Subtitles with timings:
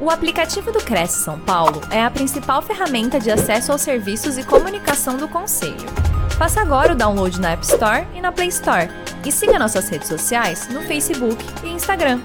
[0.00, 4.46] O aplicativo do Cresce São Paulo é a principal ferramenta de acesso aos serviços e
[4.46, 5.88] comunicação do Conselho.
[6.38, 8.86] Faça agora o download na App Store e na Play Store.
[9.26, 12.20] E siga nossas redes sociais no Facebook e Instagram.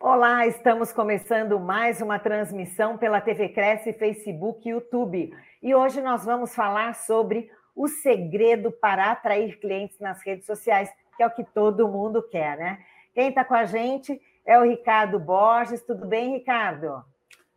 [0.00, 5.30] Olá, estamos começando mais uma transmissão pela TV Cresce, Facebook e YouTube.
[5.62, 11.22] E hoje nós vamos falar sobre o segredo para atrair clientes nas redes sociais, que
[11.22, 12.78] é o que todo mundo quer, né?
[13.14, 15.82] Quem está com a gente é o Ricardo Borges.
[15.82, 17.04] Tudo bem, Ricardo?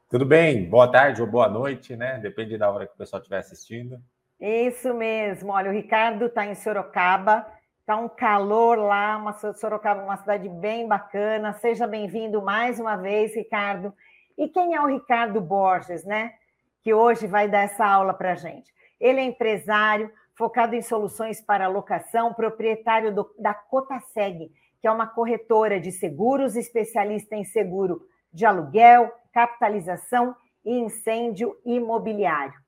[0.10, 0.68] Tudo bem.
[0.70, 2.20] Boa tarde ou boa noite, né?
[2.20, 4.00] Depende da hora que o pessoal estiver assistindo.
[4.40, 5.52] Isso mesmo.
[5.52, 7.46] Olha, o Ricardo está em Sorocaba.
[7.80, 11.54] Está um calor lá, uma Sorocaba, uma cidade bem bacana.
[11.54, 13.94] Seja bem-vindo mais uma vez, Ricardo.
[14.38, 16.34] E quem é o Ricardo Borges, né?
[16.82, 18.74] Que hoje vai dar essa aula para a gente.
[19.00, 24.50] Ele é empresário, focado em soluções para locação, proprietário do, da Cotaseg,
[24.84, 32.60] que é uma corretora de seguros, especialista em seguro de aluguel, capitalização e incêndio imobiliário.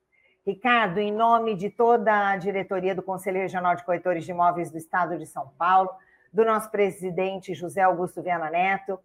[0.46, 4.78] Ricardo, em nome de toda a diretoria do Conselho Regional de Corretores de Imóveis do
[4.78, 5.90] Estado de São Paulo,
[6.32, 8.98] do nosso presidente José Augusto Viana Neto,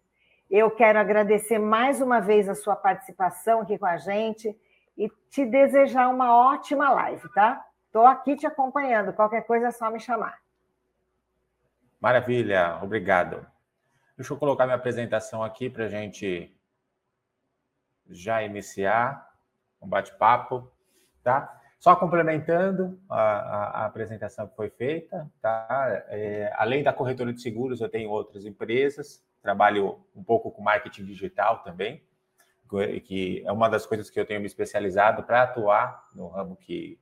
[0.50, 4.58] eu quero agradecer mais uma vez a sua participação aqui com a gente
[4.96, 7.62] e te desejar uma ótima live, tá?
[7.84, 10.41] Estou aqui te acompanhando, qualquer coisa é só me chamar.
[12.02, 13.46] Maravilha, obrigado.
[14.16, 16.52] Deixa eu colocar minha apresentação aqui para a gente
[18.10, 19.24] já iniciar
[19.80, 20.68] um bate-papo,
[21.22, 21.60] tá?
[21.78, 26.04] Só complementando a, a, a, apresentação que foi feita, tá?
[26.08, 31.04] É, além da corretora de seguros, eu tenho outras empresas, trabalho um pouco com marketing
[31.04, 32.02] digital também,
[33.04, 36.98] que é uma das coisas que eu tenho me especializado para atuar no ramo que,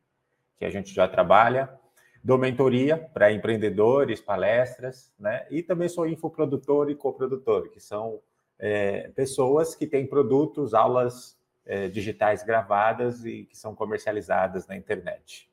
[0.59, 1.81] que a gente já trabalha.
[2.23, 5.47] Dou mentoria para empreendedores, palestras, né?
[5.51, 8.21] E também sou infoprodutor e coprodutor, que são
[8.59, 15.51] é, pessoas que têm produtos, aulas é, digitais gravadas e que são comercializadas na internet.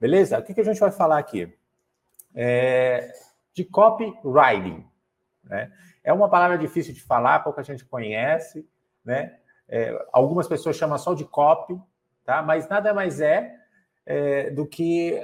[0.00, 0.38] Beleza?
[0.38, 1.52] O que, que a gente vai falar aqui?
[2.34, 3.12] É,
[3.52, 4.86] de copywriting.
[5.44, 5.70] Né?
[6.02, 8.66] É uma palavra difícil de falar, pouca gente conhece,
[9.04, 9.38] né?
[9.68, 11.78] É, algumas pessoas chamam só de copy,
[12.24, 12.40] tá?
[12.40, 13.54] Mas nada mais é,
[14.06, 15.20] é do que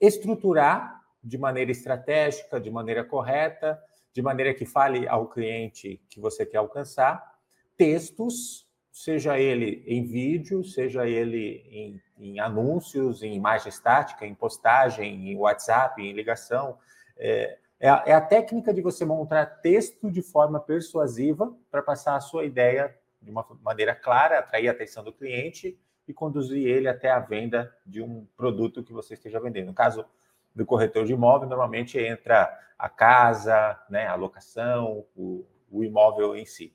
[0.00, 3.80] estruturar de maneira estratégica, de maneira correta,
[4.12, 7.34] de maneira que fale ao cliente que você quer alcançar,
[7.76, 15.32] textos, seja ele em vídeo, seja ele em, em anúncios, em imagem estática, em postagem,
[15.32, 16.78] em WhatsApp, em ligação.
[17.16, 22.14] É, é, a, é a técnica de você montar texto de forma persuasiva para passar
[22.14, 25.76] a sua ideia de uma maneira clara, atrair a atenção do cliente
[26.06, 29.66] e conduzir ele até a venda de um produto que você esteja vendendo.
[29.66, 30.04] No caso
[30.54, 36.44] do corretor de imóvel, normalmente entra a casa, né, a locação, o, o imóvel em
[36.44, 36.74] si.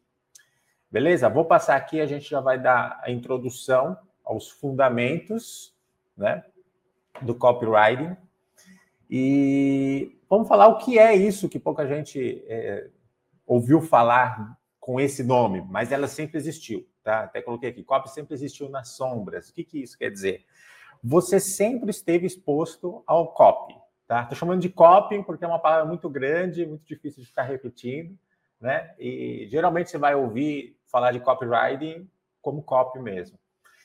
[0.92, 1.30] Beleza?
[1.30, 5.76] Vou passar aqui, a gente já vai dar a introdução aos fundamentos
[6.18, 6.44] né,
[7.22, 8.18] do copywriting.
[9.10, 12.90] E vamos falar o que é isso que pouca gente é,
[13.46, 17.22] ouviu falar com esse nome, mas ela sempre existiu tá?
[17.24, 19.50] Até coloquei aqui, copy sempre existiu nas sombras.
[19.50, 20.46] O que, que isso quer dizer?
[21.04, 23.76] Você sempre esteve exposto ao copy,
[24.08, 24.24] tá?
[24.24, 28.18] Estou chamando de copy porque é uma palavra muito grande, muito difícil de ficar repetindo,
[28.60, 28.94] né?
[29.00, 32.10] E geralmente você vai ouvir falar de copywriting
[32.42, 33.38] como copy mesmo.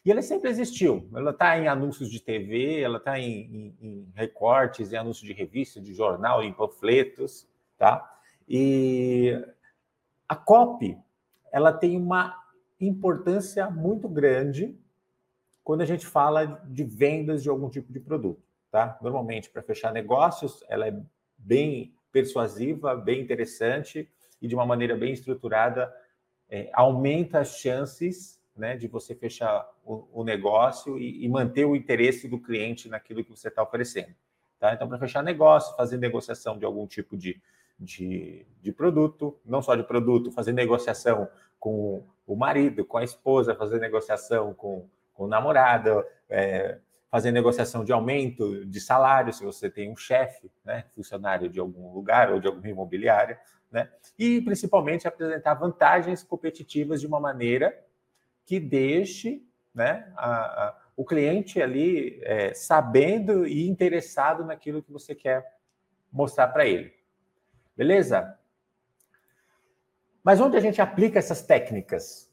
[0.04, 1.08] E ela sempre existiu.
[1.14, 5.32] Ela está em anúncios de TV, ela está em, em, em, recortes, em anúncios de
[5.32, 7.48] revista, de jornal, em panfletos,
[7.78, 8.18] tá?
[8.46, 9.32] E
[10.28, 10.98] a copy,
[11.50, 12.43] ela tem uma
[12.80, 14.78] importância muito grande
[15.62, 18.98] quando a gente fala de vendas de algum tipo de produto, tá?
[19.00, 21.02] Normalmente, para fechar negócios, ela é
[21.38, 24.08] bem persuasiva, bem interessante
[24.40, 25.92] e de uma maneira bem estruturada,
[26.48, 31.74] é, aumenta as chances né, de você fechar o, o negócio e, e, manter o
[31.74, 34.14] interesse do cliente naquilo que você está oferecendo.
[34.60, 34.74] Tá?
[34.74, 37.42] Então, para fechar negócio, fazer negociação de algum tipo de,
[37.78, 41.28] de, de produto, não só de produto, fazer negociação
[41.58, 46.78] com o marido, com a esposa, fazer negociação com, com o namorado, é,
[47.10, 51.92] fazer negociação de aumento de salário, se você tem um chefe, né, funcionário de algum
[51.92, 53.38] lugar ou de alguma imobiliária,
[53.70, 53.88] né,
[54.18, 57.78] e principalmente apresentar vantagens competitivas de uma maneira
[58.44, 59.42] que deixe
[59.74, 65.58] né, a, a, o cliente ali é, sabendo e interessado naquilo que você quer
[66.12, 66.92] mostrar para ele.
[67.76, 68.38] Beleza?
[70.22, 72.30] Mas onde a gente aplica essas técnicas?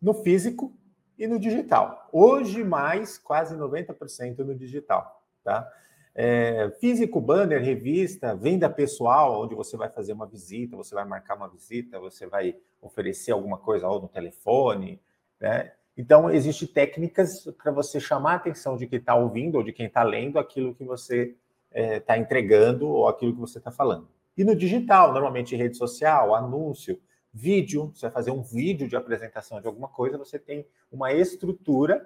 [0.00, 0.72] No físico
[1.18, 2.08] e no digital.
[2.12, 5.22] Hoje, mais quase 90% no digital.
[5.42, 5.70] Tá?
[6.14, 11.36] É, físico, banner, revista, venda pessoal, onde você vai fazer uma visita, você vai marcar
[11.36, 15.00] uma visita, você vai oferecer alguma coisa ou no telefone,
[15.40, 15.72] né?
[15.96, 19.86] Então, existem técnicas para você chamar a atenção de quem está ouvindo ou de quem
[19.86, 21.36] está lendo aquilo que você
[21.72, 24.08] está é, entregando ou aquilo que você está falando.
[24.36, 27.00] E no digital, normalmente rede social, anúncio,
[27.32, 32.04] vídeo, você vai fazer um vídeo de apresentação de alguma coisa, você tem uma estrutura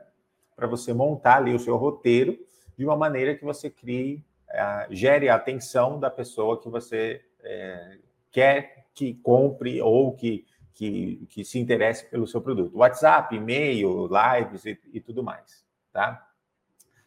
[0.56, 2.38] para você montar ali o seu roteiro
[2.76, 7.98] de uma maneira que você crie, é, gere a atenção da pessoa que você é,
[8.30, 10.46] quer que compre ou que
[10.78, 12.78] que, que se interesse pelo seu produto.
[12.78, 16.25] WhatsApp, e-mail, lives e, e tudo mais, tá?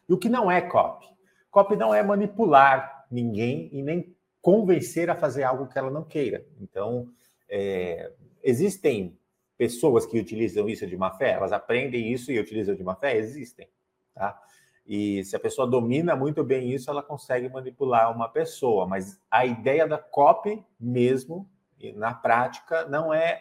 [0.06, 1.06] E o que não é copy?
[1.50, 6.44] Copy não é manipular ninguém e nem convencer a fazer algo que ela não queira.
[6.60, 7.08] Então,
[7.48, 8.12] é,
[8.42, 9.16] existem
[9.56, 13.16] pessoas que utilizam isso de má fé, elas aprendem isso e utilizam de má fé?
[13.16, 13.68] Existem,
[14.12, 14.38] tá?
[14.84, 18.86] E se a pessoa domina muito bem isso, ela consegue manipular uma pessoa.
[18.86, 21.48] Mas a ideia da copy mesmo,
[21.94, 23.40] na prática, não é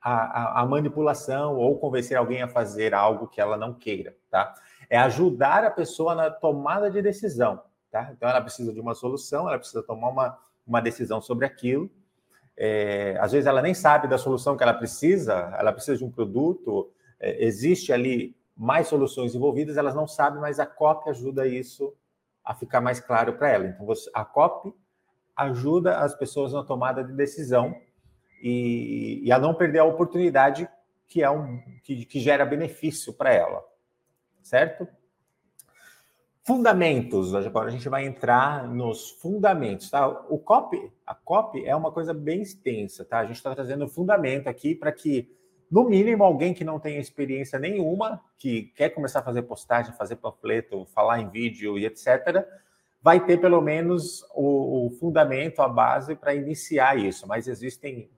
[0.00, 4.54] a, a, a, manipulação ou convencer alguém a fazer algo que ela não queira, tá?
[4.88, 7.62] É ajudar a pessoa na tomada de decisão,
[7.96, 8.12] tá?
[8.12, 11.90] Então ela precisa de uma solução, ela precisa tomar uma, uma decisão sobre aquilo.
[12.56, 16.10] É, às vezes ela nem sabe da solução que ela precisa, ela precisa de um
[16.10, 21.94] produto, é, existe ali mais soluções envolvidas, elas não sabem, mas a COP ajuda isso
[22.44, 23.66] a ficar mais claro para ela.
[23.66, 24.74] Então você, a COP
[25.34, 27.74] ajuda as pessoas na tomada de decisão
[28.42, 30.68] e, e a não perder a oportunidade
[31.08, 33.62] que é um que, que gera benefício para ela,
[34.42, 34.88] certo?
[36.46, 37.34] Fundamentos.
[37.34, 40.06] Agora a gente vai entrar nos fundamentos, tá?
[40.06, 43.18] O COP, a COP é uma coisa bem extensa, tá?
[43.18, 45.28] A gente está trazendo fundamento aqui para que,
[45.68, 50.14] no mínimo, alguém que não tenha experiência nenhuma, que quer começar a fazer postagem, fazer
[50.16, 52.46] panfleto, falar em vídeo e etc.,
[53.02, 57.26] vai ter pelo menos o, o fundamento, a base para iniciar isso.
[57.26, 58.08] Mas existem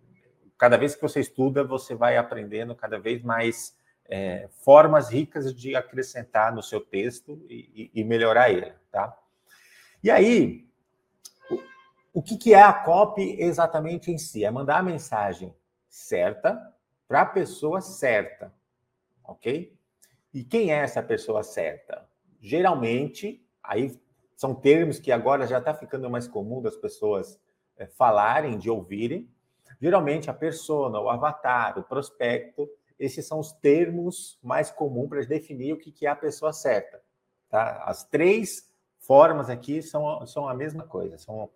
[0.59, 3.75] cada vez que você estuda, você vai aprendendo cada vez mais
[4.09, 9.17] é, formas ricas de acrescentar no seu texto e, e melhorar ele, tá?
[10.03, 10.69] E aí,
[11.51, 14.45] o, o que, que é a copy exatamente em si?
[14.45, 15.55] É mandar a mensagem
[15.89, 16.75] certa
[17.07, 18.53] para a pessoa certa,
[19.25, 19.77] ok?
[20.33, 22.07] E quem é essa pessoa certa?
[22.41, 24.01] Geralmente, aí
[24.37, 27.41] são termos que agora já está ficando mais comum das pessoas
[27.77, 29.29] é, falarem, de ouvirem,
[29.81, 35.73] Geralmente, a persona, o avatar, o prospecto, esses são os termos mais comuns para definir
[35.73, 37.01] o que é a pessoa certa.
[37.49, 37.85] Tá?
[37.85, 38.69] As três
[38.99, 41.51] formas aqui são, são a mesma coisa, são,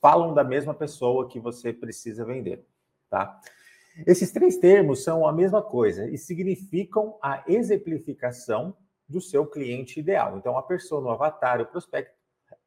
[0.00, 2.64] falam da mesma pessoa que você precisa vender.
[3.08, 3.40] Tá?
[4.06, 8.76] Esses três termos são a mesma coisa e significam a exemplificação
[9.08, 10.38] do seu cliente ideal.
[10.38, 12.14] Então, a persona, o avatar, o prospecto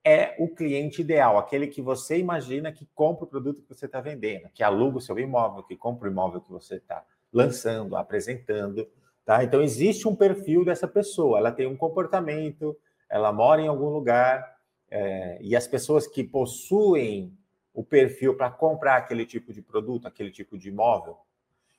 [0.03, 3.99] é o cliente ideal, aquele que você imagina que compra o produto que você está
[3.99, 7.03] vendendo, que aluga o seu imóvel, que compra o imóvel que você está
[7.35, 8.87] lançando, apresentando.
[9.25, 9.43] Tá?
[9.43, 12.77] Então, existe um perfil dessa pessoa, ela tem um comportamento,
[13.09, 14.55] ela mora em algum lugar,
[14.89, 17.37] é, e as pessoas que possuem
[17.73, 21.17] o perfil para comprar aquele tipo de produto, aquele tipo de imóvel,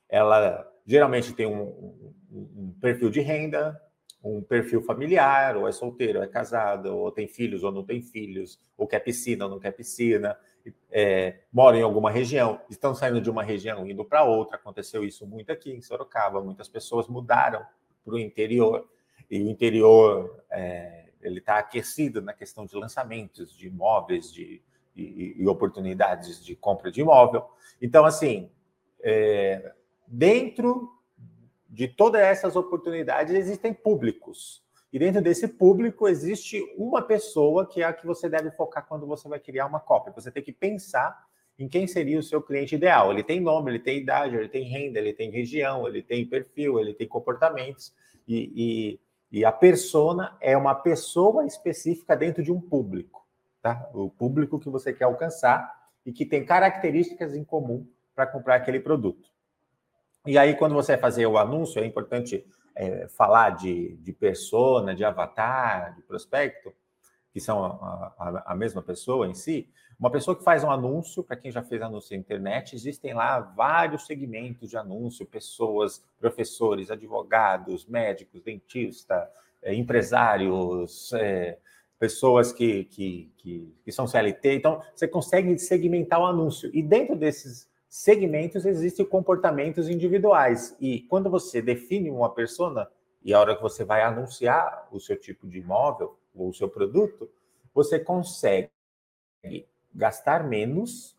[0.08, 3.80] ela geralmente tem um, um, um perfil de renda,
[4.22, 8.02] um perfil familiar, ou é solteiro, ou é casado, ou tem filhos ou não tem
[8.02, 10.36] filhos, ou quer piscina ou não quer piscina,
[10.90, 14.56] é, moram em alguma região, estão saindo de uma região indo para outra.
[14.56, 17.64] Aconteceu isso muito aqui em Sorocaba, muitas pessoas mudaram
[18.04, 18.88] para o interior,
[19.30, 24.62] e o interior é, ele está aquecido na questão de lançamentos de imóveis, de,
[24.96, 27.44] e, e oportunidades de compra de imóvel.
[27.82, 28.50] Então, assim,
[29.02, 29.72] é,
[30.06, 30.92] dentro
[31.68, 34.64] de todas essas oportunidades existem públicos.
[34.96, 39.06] E dentro desse público existe uma pessoa que é a que você deve focar quando
[39.06, 40.10] você vai criar uma cópia.
[40.16, 41.22] Você tem que pensar
[41.58, 43.12] em quem seria o seu cliente ideal.
[43.12, 46.80] Ele tem nome, ele tem idade, ele tem renda, ele tem região, ele tem perfil,
[46.80, 47.92] ele tem comportamentos.
[48.26, 48.98] E,
[49.30, 53.22] e, e a persona é uma pessoa específica dentro de um público.
[53.60, 53.90] Tá?
[53.92, 58.80] O público que você quer alcançar e que tem características em comum para comprar aquele
[58.80, 59.28] produto.
[60.26, 62.46] E aí, quando você vai fazer o anúncio, é importante
[62.76, 66.72] é, falar de, de persona, de avatar, de prospecto,
[67.32, 69.68] que são a, a, a, mesma pessoa em si.
[69.98, 73.40] Uma pessoa que faz um anúncio, para quem já fez anúncio na internet, existem lá
[73.40, 79.26] vários segmentos de anúncio, pessoas, professores, advogados, médicos, dentistas,
[79.62, 81.58] é, empresários, é,
[81.98, 84.54] pessoas que, que, que, que são CLT.
[84.54, 86.70] Então, você consegue segmentar o anúncio.
[86.74, 90.76] E dentro desses segmentos existem comportamentos individuais.
[90.80, 92.88] E quando você define uma persona,
[93.22, 96.68] e a hora que você vai anunciar o seu tipo de imóvel ou o seu
[96.68, 97.30] produto,
[97.74, 98.70] você consegue
[99.94, 101.16] gastar menos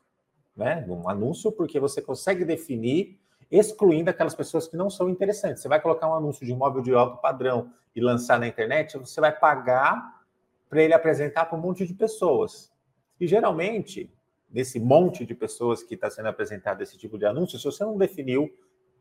[0.56, 3.20] né, num anúncio, porque você consegue definir
[3.50, 5.62] excluindo aquelas pessoas que não são interessantes.
[5.62, 9.20] Você vai colocar um anúncio de imóvel de alto padrão e lançar na internet, você
[9.22, 10.22] vai pagar
[10.70, 12.72] para ele apresentar para um monte de pessoas.
[13.20, 14.12] E geralmente,
[14.50, 17.98] desse monte de pessoas que está sendo apresentado esse tipo de anúncio, se você não
[17.98, 18.50] definiu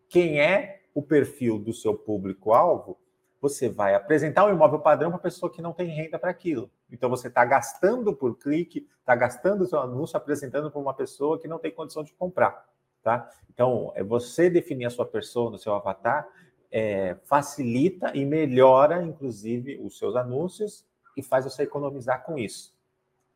[0.08, 2.98] quem é o perfil do seu público-alvo,
[3.40, 6.70] você vai apresentar o um imóvel padrão para pessoa que não tem renda para aquilo.
[6.90, 11.38] Então você está gastando por clique, está gastando o seu anúncio apresentando para uma pessoa
[11.38, 12.66] que não tem condição de comprar.
[13.02, 13.30] Tá?
[13.48, 16.28] Então, é você definir a sua pessoa no seu avatar
[16.72, 20.84] é, facilita e melhora, inclusive, os seus anúncios
[21.16, 22.74] e faz você economizar com isso.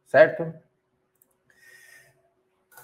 [0.06, 0.52] Certo?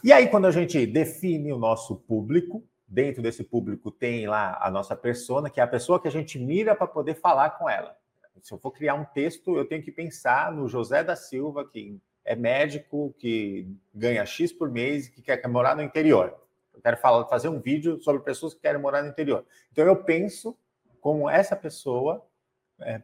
[0.05, 4.71] E aí, quando a gente define o nosso público, dentro desse público tem lá a
[4.71, 7.97] nossa persona, que é a pessoa que a gente mira para poder falar com ela.
[8.43, 11.99] Se eu for criar um texto, eu tenho que pensar no José da Silva, que
[12.25, 16.37] é médico, que ganha X por mês e que quer morar no interior.
[16.75, 19.45] Eu quero falar, fazer um vídeo sobre pessoas que querem morar no interior.
[19.73, 20.57] Então eu penso
[21.01, 22.25] como essa pessoa
[22.81, 23.03] é,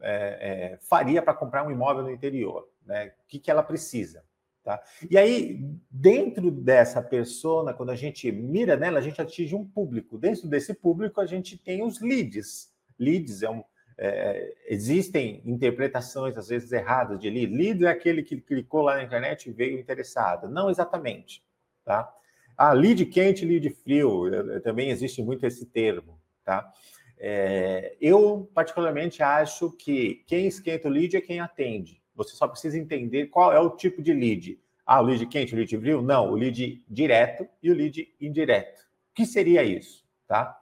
[0.00, 3.12] é, é, faria para comprar um imóvel no interior, né?
[3.24, 4.22] O que, que ela precisa?
[4.64, 4.82] Tá?
[5.10, 10.16] E aí, dentro dessa persona, quando a gente mira nela, a gente atinge um público.
[10.16, 12.72] Dentro desse público, a gente tem os leads.
[12.98, 13.62] Leads é um.
[13.96, 17.54] É, existem interpretações às vezes erradas de lead.
[17.54, 20.48] Lead é aquele que clicou lá na internet e veio interessado.
[20.48, 21.44] Não exatamente,
[21.84, 22.10] tá?
[22.56, 24.30] Ah, lead quente, lead frio.
[24.62, 26.72] Também existe muito esse termo, tá?
[27.18, 32.02] É, eu particularmente acho que quem esquenta o lead é quem atende.
[32.14, 34.60] Você só precisa entender qual é o tipo de lead.
[34.86, 36.02] Ah, o lead quente, o lead frio?
[36.02, 38.80] Não, o lead direto e o lead indireto.
[39.10, 40.04] O que seria isso?
[40.26, 40.60] Tá?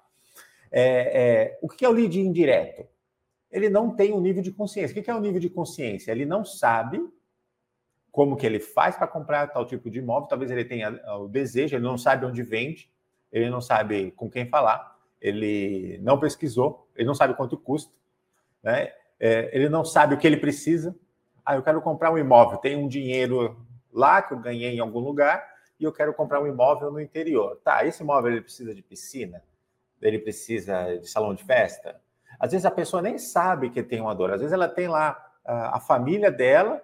[0.71, 2.87] É, é, o que é o lead indireto?
[3.51, 4.99] Ele não tem um nível de consciência.
[4.99, 6.11] O que é o um nível de consciência?
[6.11, 7.03] Ele não sabe
[8.11, 10.29] como que ele faz para comprar tal tipo de imóvel.
[10.29, 12.91] Talvez ele tenha o desejo, ele não sabe onde vende,
[13.33, 17.93] ele não sabe com quem falar, ele não pesquisou, ele não sabe quanto custa,
[18.63, 18.93] né?
[19.19, 20.95] É, ele não sabe o que ele precisa,
[21.45, 23.57] ah, eu quero comprar um imóvel, tem um dinheiro
[23.93, 25.47] lá que eu ganhei em algum lugar
[25.79, 27.61] e eu quero comprar um imóvel no interior.
[27.65, 29.43] Tá, esse imóvel ele precisa de piscina?
[30.01, 32.01] Ele precisa de salão de festa?
[32.39, 35.33] Às vezes a pessoa nem sabe que tem uma dor, às vezes ela tem lá
[35.45, 36.83] a, família dela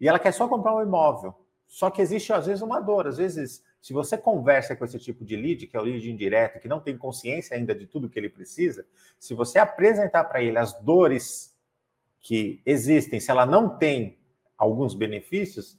[0.00, 1.34] e ela quer só comprar um imóvel.
[1.66, 5.24] Só que existe às vezes uma dor, às vezes se você conversa com esse tipo
[5.24, 8.18] de lead, que é o lead indireto, que não tem consciência ainda de tudo que
[8.18, 8.84] ele precisa,
[9.18, 11.56] se você apresentar para ele as dores
[12.20, 14.18] que existem, se ela não tem
[14.56, 15.78] alguns benefícios,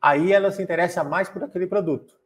[0.00, 2.18] aí ela se interessa mais por aquele produto.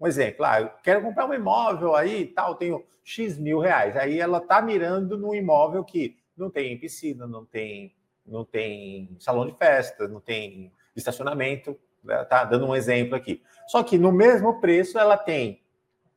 [0.00, 3.96] Um exemplo, ah, eu quero comprar um imóvel aí tal, tenho X mil reais.
[3.96, 7.94] Aí ela está mirando num imóvel que não tem piscina, não tem,
[8.26, 11.78] não tem salão de festa, não tem estacionamento.
[12.02, 12.24] Né?
[12.24, 13.42] Tá dando um exemplo aqui.
[13.66, 15.62] Só que no mesmo preço ela tem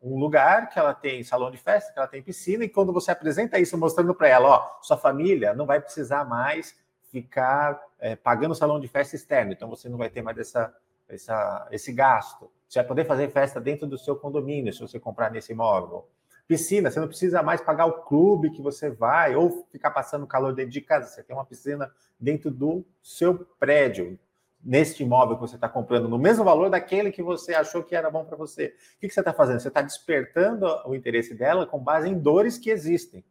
[0.01, 3.11] um lugar que ela tem salão de festa, que ela tem piscina, e quando você
[3.11, 6.75] apresenta isso mostrando para ela, ó, sua família não vai precisar mais
[7.11, 10.73] ficar é, pagando salão de festa externo, então você não vai ter mais essa,
[11.07, 12.51] essa, esse gasto.
[12.67, 16.07] Você vai poder fazer festa dentro do seu condomínio, se você comprar nesse imóvel.
[16.47, 20.53] Piscina, você não precisa mais pagar o clube que você vai, ou ficar passando calor
[20.53, 24.17] dentro de casa, você tem uma piscina dentro do seu prédio
[24.63, 28.09] neste imóvel que você está comprando no mesmo valor daquele que você achou que era
[28.09, 28.75] bom para você.
[28.95, 29.59] O que, que você está fazendo?
[29.59, 33.23] Você está despertando o interesse dela com base em dores que existem.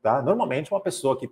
[0.00, 0.22] Tá?
[0.22, 1.30] Normalmente, uma pessoa que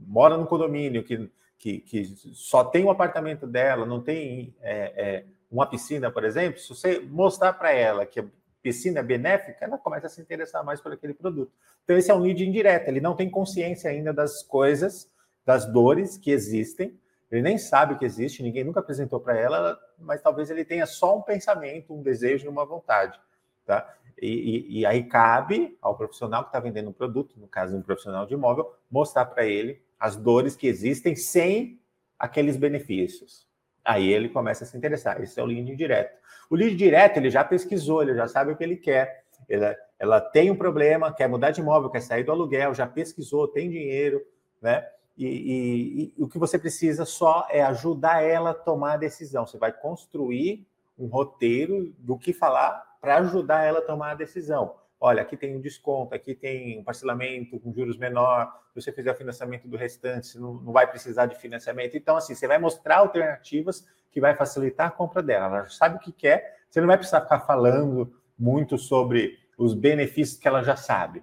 [0.00, 2.04] mora num condomínio, que, que, que
[2.34, 6.98] só tem um apartamento dela, não tem é, é, uma piscina, por exemplo, se você
[7.00, 8.24] mostrar para ela que a
[8.62, 11.52] piscina é benéfica, ela começa a se interessar mais por aquele produto.
[11.84, 15.10] Então, esse é um lead indireto, ele não tem consciência ainda das coisas,
[15.44, 16.98] das dores que existem,
[17.32, 21.16] ele nem sabe que existe, ninguém nunca apresentou para ela, mas talvez ele tenha só
[21.16, 23.18] um pensamento, um desejo e uma vontade.
[23.64, 23.90] Tá?
[24.20, 27.80] E, e, e aí cabe ao profissional que está vendendo um produto, no caso um
[27.80, 31.80] profissional de imóvel, mostrar para ele as dores que existem sem
[32.18, 33.46] aqueles benefícios.
[33.82, 35.20] Aí ele começa a se interessar.
[35.22, 36.16] Esse é o lead direto.
[36.50, 39.24] O lead direto ele já pesquisou, ele já sabe o que ele quer.
[39.48, 43.48] Ela, ela tem um problema, quer mudar de imóvel, quer sair do aluguel, já pesquisou,
[43.48, 44.22] tem dinheiro,
[44.60, 44.86] né?
[45.22, 49.46] E, e, e, o que você precisa só é ajudar ela a tomar a decisão.
[49.46, 50.66] Você vai construir
[50.98, 54.74] um roteiro do que falar para ajudar ela a tomar a decisão.
[55.00, 58.52] Olha, aqui tem um desconto, aqui tem um parcelamento com juros menor.
[58.72, 61.96] Se você fizer o financiamento do restante, você não, não vai precisar de financiamento.
[61.96, 65.46] Então, assim, você vai mostrar alternativas que vai facilitar a compra dela.
[65.46, 69.74] Ela já sabe o que quer, você não vai precisar ficar falando muito sobre os
[69.74, 71.22] benefícios que ela já sabe.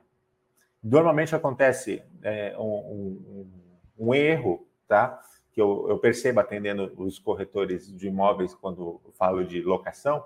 [0.81, 3.58] Normalmente acontece é, um, um
[3.99, 5.21] um erro, tá?
[5.59, 10.23] que eu, eu percebo atendendo os corretores de imóveis quando falo de locação,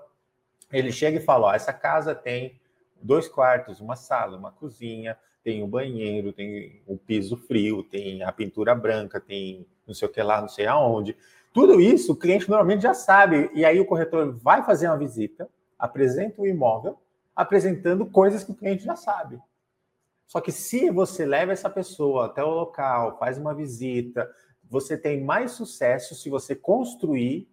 [0.72, 2.60] ele chega e fala: ó, essa casa tem
[3.02, 7.82] dois quartos, uma sala, uma cozinha, tem o um banheiro, tem o um piso frio,
[7.82, 11.16] tem a pintura branca, tem não sei o que lá, não sei aonde.
[11.52, 13.50] Tudo isso o cliente normalmente já sabe.
[13.54, 16.96] E aí o corretor vai fazer uma visita, apresenta o imóvel,
[17.34, 19.40] apresentando coisas que o cliente já sabe.
[20.26, 24.30] Só que se você leva essa pessoa até o local, faz uma visita,
[24.68, 27.48] você tem mais sucesso se você construir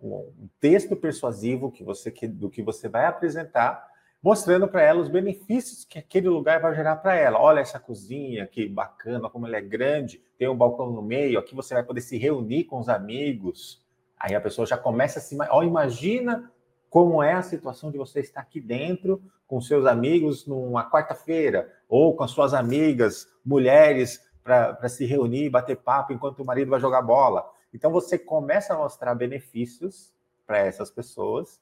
[0.00, 3.86] um texto persuasivo que você, do que você vai apresentar,
[4.22, 7.40] mostrando para ela os benefícios que aquele lugar vai gerar para ela.
[7.40, 11.54] Olha essa cozinha, que bacana, como ela é grande, tem um balcão no meio, aqui
[11.54, 13.82] você vai poder se reunir com os amigos.
[14.18, 15.36] Aí a pessoa já começa a se.
[15.50, 16.50] Ó, imagina
[16.96, 22.16] como é a situação de você estar aqui dentro com seus amigos numa quarta-feira, ou
[22.16, 27.02] com as suas amigas, mulheres, para se reunir bater papo enquanto o marido vai jogar
[27.02, 27.46] bola.
[27.74, 30.14] Então você começa a mostrar benefícios
[30.46, 31.60] para essas pessoas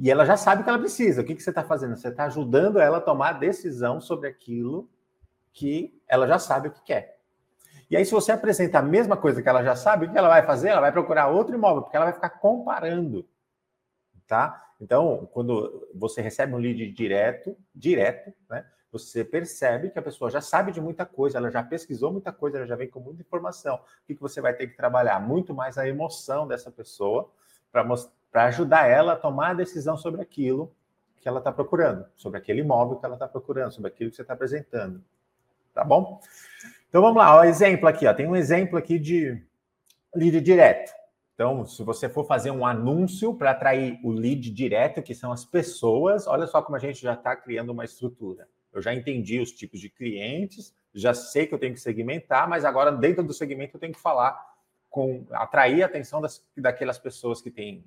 [0.00, 1.20] e ela já sabe o que ela precisa.
[1.20, 1.94] O que, que você está fazendo?
[1.94, 4.88] Você está ajudando ela a tomar a decisão sobre aquilo
[5.52, 7.18] que ela já sabe o que quer.
[7.90, 10.30] E aí, se você apresenta a mesma coisa que ela já sabe, o que ela
[10.30, 10.70] vai fazer?
[10.70, 13.28] Ela vai procurar outro imóvel, porque ela vai ficar comparando.
[14.32, 14.66] Tá?
[14.80, 18.64] Então, quando você recebe um lead direto, direto, né?
[18.90, 22.56] Você percebe que a pessoa já sabe de muita coisa, ela já pesquisou muita coisa,
[22.56, 23.74] ela já vem com muita informação.
[23.74, 25.20] O que, que você vai ter que trabalhar?
[25.20, 27.30] Muito mais a emoção dessa pessoa
[27.70, 30.74] para ajudar ela a tomar a decisão sobre aquilo
[31.20, 34.22] que ela está procurando, sobre aquele imóvel que ela está procurando, sobre aquilo que você
[34.22, 35.04] está apresentando.
[35.74, 36.22] Tá bom?
[36.88, 38.14] Então vamos lá, o exemplo aqui, ó.
[38.14, 39.44] Tem um exemplo aqui de
[40.14, 41.01] lead direto.
[41.42, 45.44] Então, se você for fazer um anúncio para atrair o lead direto, que são as
[45.44, 48.46] pessoas, olha só como a gente já está criando uma estrutura.
[48.72, 52.64] Eu já entendi os tipos de clientes, já sei que eu tenho que segmentar, mas
[52.64, 54.40] agora dentro do segmento eu tenho que falar
[54.88, 57.84] com atrair a atenção das, daquelas pessoas que têm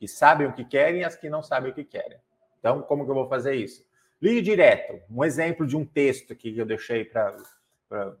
[0.00, 2.18] que sabem o que querem e as que não sabem o que querem.
[2.58, 3.86] Então, como que eu vou fazer isso?
[4.20, 5.00] Ligue direto.
[5.08, 7.36] Um exemplo de um texto que eu deixei para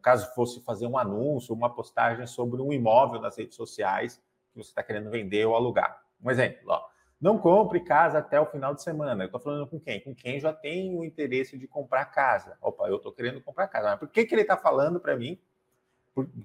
[0.00, 4.24] caso fosse fazer um anúncio, uma postagem sobre um imóvel nas redes sociais
[4.56, 6.02] que você está querendo vender ou alugar.
[6.22, 6.88] Um exemplo, ó.
[7.20, 9.22] Não compre casa até o final de semana.
[9.22, 10.00] Eu estou falando com quem?
[10.00, 12.58] Com quem já tem o interesse de comprar casa.
[12.60, 13.90] Opa, eu estou querendo comprar casa.
[13.90, 15.38] Mas por que, que ele está falando para mim?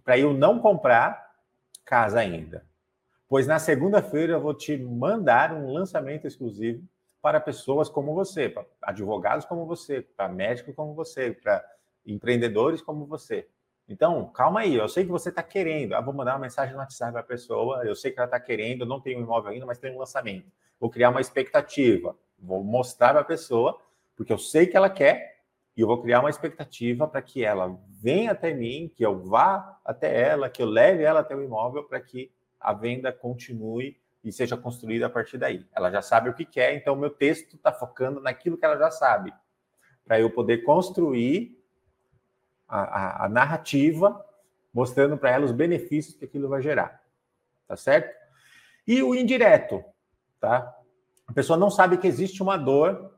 [0.03, 1.35] Para eu não comprar
[1.83, 2.65] casa ainda.
[3.27, 6.85] Pois na segunda-feira eu vou te mandar um lançamento exclusivo
[7.21, 11.63] para pessoas como você, para advogados como você, para médicos como você, para
[12.05, 13.47] empreendedores como você.
[13.87, 15.93] Então, calma aí, eu sei que você está querendo.
[15.93, 18.39] Ah, vou mandar uma mensagem no WhatsApp para a pessoa, eu sei que ela está
[18.39, 20.49] querendo, eu não tenho um imóvel ainda, mas tem um lançamento.
[20.79, 23.79] Vou criar uma expectativa, vou mostrar para a pessoa,
[24.15, 25.41] porque eu sei que ela quer,
[25.75, 29.79] e eu vou criar uma expectativa para que ela venha até mim, que eu vá
[29.85, 34.31] até ela, que eu leve ela até o imóvel para que a venda continue e
[34.31, 35.65] seja construída a partir daí.
[35.75, 38.91] Ela já sabe o que quer, então meu texto está focando naquilo que ela já
[38.91, 39.33] sabe,
[40.05, 41.60] para eu poder construir
[42.71, 44.25] a, a, a narrativa
[44.73, 47.03] mostrando para ela os benefícios que aquilo vai gerar.
[47.67, 48.15] Tá certo?
[48.87, 49.83] E o indireto,
[50.39, 50.75] tá?
[51.27, 53.13] A pessoa não sabe que existe uma dor,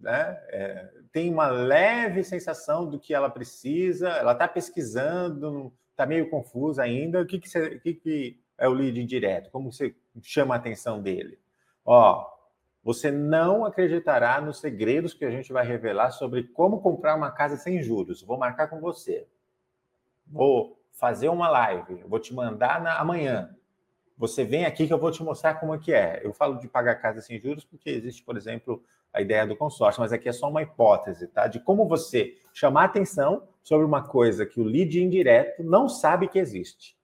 [0.00, 0.38] né?
[0.48, 6.82] É, tem uma leve sensação do que ela precisa, ela está pesquisando, está meio confusa
[6.82, 7.20] ainda.
[7.22, 9.50] O que, que, você, o que, que é o lead indireto?
[9.50, 11.38] Como você chama a atenção dele?
[11.84, 12.26] Ó,
[12.84, 17.56] você não acreditará nos segredos que a gente vai revelar sobre como comprar uma casa
[17.56, 18.22] sem juros.
[18.22, 19.26] Vou marcar com você.
[20.26, 22.04] Vou fazer uma live.
[22.06, 23.56] Vou te mandar na, amanhã.
[24.18, 26.20] Você vem aqui que eu vou te mostrar como é que é.
[26.22, 30.02] Eu falo de pagar casa sem juros porque existe, por exemplo, a ideia do consórcio,
[30.02, 31.46] mas aqui é só uma hipótese, tá?
[31.46, 36.38] De como você chamar atenção sobre uma coisa que o lead indireto não sabe que
[36.38, 36.96] existe,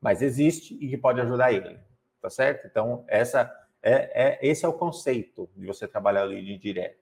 [0.00, 1.78] mas existe e que pode ajudar ele,
[2.22, 2.66] tá certo?
[2.66, 6.98] Então, essa é, é, esse é o conceito de você trabalhar ali de direto.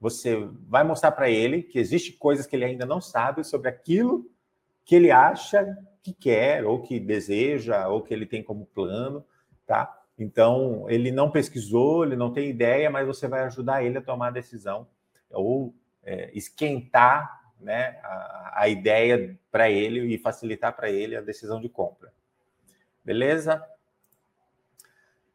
[0.00, 0.36] Você
[0.68, 4.28] vai mostrar para ele que existe coisas que ele ainda não sabe sobre aquilo
[4.84, 9.24] que ele acha que quer, ou que deseja, ou que ele tem como plano,
[9.66, 10.00] tá?
[10.16, 14.28] Então, ele não pesquisou, ele não tem ideia, mas você vai ajudar ele a tomar
[14.28, 14.86] a decisão,
[15.30, 21.60] ou é, esquentar né, a, a ideia para ele e facilitar para ele a decisão
[21.60, 22.12] de compra.
[23.04, 23.64] Beleza?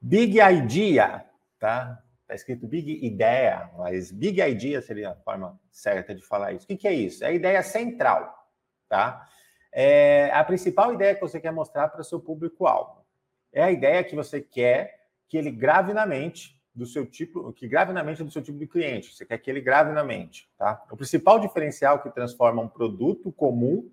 [0.02, 1.24] Big Idea,
[1.60, 2.02] tá?
[2.28, 6.66] Tá escrito Big Ideia, mas Big Idea seria a forma certa de falar isso.
[6.66, 7.24] O que, que é isso?
[7.24, 8.50] É a ideia central,
[8.90, 9.28] tá?
[9.72, 13.06] É a principal ideia que você quer mostrar para o seu público-alvo.
[13.54, 17.68] É a ideia que você quer que ele grave na mente do seu tipo, que
[17.68, 19.14] grave na mente do seu tipo de cliente.
[19.14, 20.84] Você quer que ele grave na mente, tá?
[20.90, 23.92] O principal diferencial que transforma um produto comum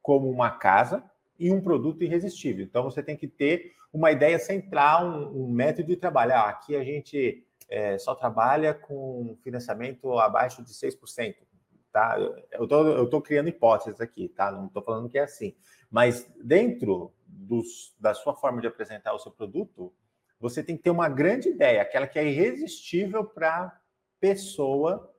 [0.00, 1.02] como uma casa
[1.38, 2.64] em um produto irresistível.
[2.64, 6.32] Então, você tem que ter uma ideia central, um, um método de trabalho.
[6.32, 11.36] Ah, aqui a gente é, só trabalha com financiamento abaixo de 6%.
[11.92, 12.16] Tá?
[12.52, 12.64] Eu
[13.04, 14.50] estou criando hipóteses aqui, tá?
[14.50, 15.54] Não estou falando que é assim.
[15.90, 19.92] Mas dentro dos, da sua forma de apresentar o seu produto,
[20.38, 23.80] você tem que ter uma grande ideia, aquela que é irresistível para a
[24.20, 25.12] pessoa,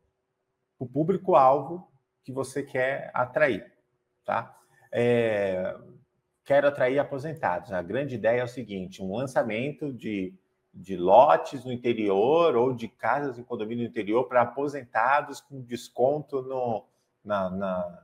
[0.77, 1.91] o público-alvo
[2.23, 3.73] que você quer atrair.
[4.23, 4.55] Tá?
[4.91, 5.75] É,
[6.49, 7.71] quero atrair aposentados.
[7.71, 10.33] A grande ideia é o seguinte: um lançamento de,
[10.73, 16.41] de lotes no interior ou de casas em condomínio no interior para aposentados com desconto
[16.41, 16.88] no,
[17.23, 18.03] na, na,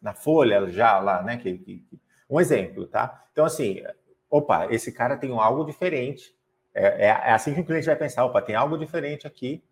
[0.00, 1.36] na, folha já lá, né?
[1.36, 1.84] Que, que,
[2.30, 3.26] um exemplo, tá?
[3.30, 3.82] Então, assim,
[4.30, 6.34] opa, esse cara tem algo diferente.
[6.72, 9.62] É, é, é assim que o cliente vai pensar: opa, tem algo diferente aqui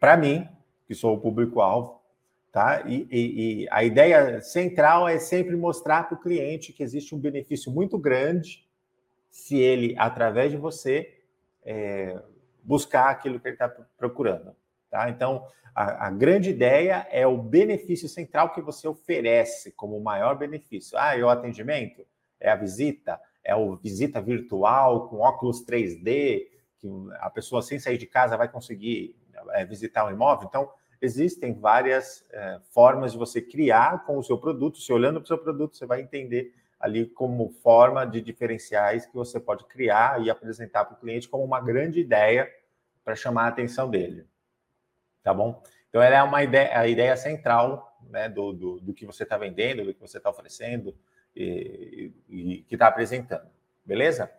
[0.00, 0.48] para mim,
[0.86, 1.97] que sou o público-alvo
[2.50, 2.82] Tá?
[2.86, 7.18] E, e, e, a ideia central é sempre mostrar para o cliente que existe um
[7.18, 8.66] benefício muito grande
[9.30, 11.22] se ele, através de você,
[11.62, 12.18] é,
[12.62, 14.56] buscar aquilo que ele está procurando.
[14.90, 15.10] Tá?
[15.10, 20.96] Então, a, a, grande ideia é o benefício central que você oferece como maior benefício.
[20.98, 22.06] Ah, é o atendimento?
[22.40, 23.20] É a visita?
[23.44, 26.88] É o visita virtual com óculos 3D, que
[27.20, 29.14] a pessoa sem sair de casa vai conseguir
[29.50, 30.48] é, visitar o um imóvel?
[30.48, 34.78] Então, existem várias é, formas de você criar com o seu produto.
[34.78, 39.14] Se olhando para o seu produto, você vai entender ali como forma de diferenciais que
[39.14, 42.48] você pode criar e apresentar para o cliente como uma grande ideia
[43.04, 44.26] para chamar a atenção dele.
[45.22, 45.62] Tá bom?
[45.88, 49.36] Então, ela é uma ideia, a ideia central né, do, do, do que você está
[49.36, 50.94] vendendo, do que você está oferecendo
[51.34, 53.48] e, e que está apresentando.
[53.84, 54.30] Beleza?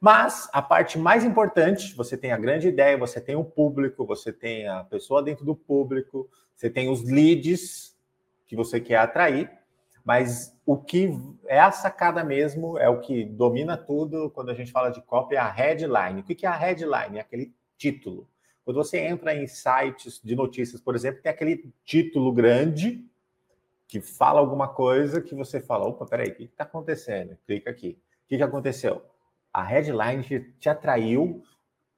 [0.00, 4.32] Mas a parte mais importante, você tem a grande ideia, você tem o público, você
[4.32, 7.94] tem a pessoa dentro do público, você tem os leads
[8.46, 9.50] que você quer atrair,
[10.02, 11.10] mas o que
[11.46, 15.34] é a sacada mesmo, é o que domina tudo quando a gente fala de copy,
[15.34, 16.20] é a headline.
[16.20, 17.18] O que é a headline?
[17.18, 18.26] É aquele título.
[18.64, 23.04] Quando você entra em sites de notícias, por exemplo, tem aquele título grande
[23.86, 27.36] que fala alguma coisa que você fala, opa, peraí, o que está acontecendo?
[27.46, 27.98] Clica aqui.
[28.24, 29.09] O que, que aconteceu?
[29.52, 31.42] A headline te, te atraiu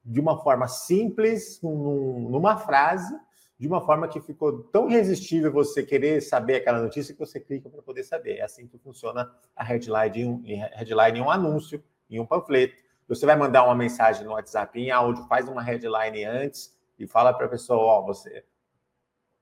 [0.03, 3.15] de uma forma simples, num, numa frase,
[3.57, 7.69] de uma forma que ficou tão irresistível você querer saber aquela notícia que você clica
[7.69, 8.37] para poder saber.
[8.37, 12.83] É assim que funciona a headline em, um, headline em um anúncio, em um panfleto.
[13.07, 17.33] Você vai mandar uma mensagem no WhatsApp em áudio, faz uma headline antes e fala
[17.33, 18.43] para a pessoa: Ó, oh, você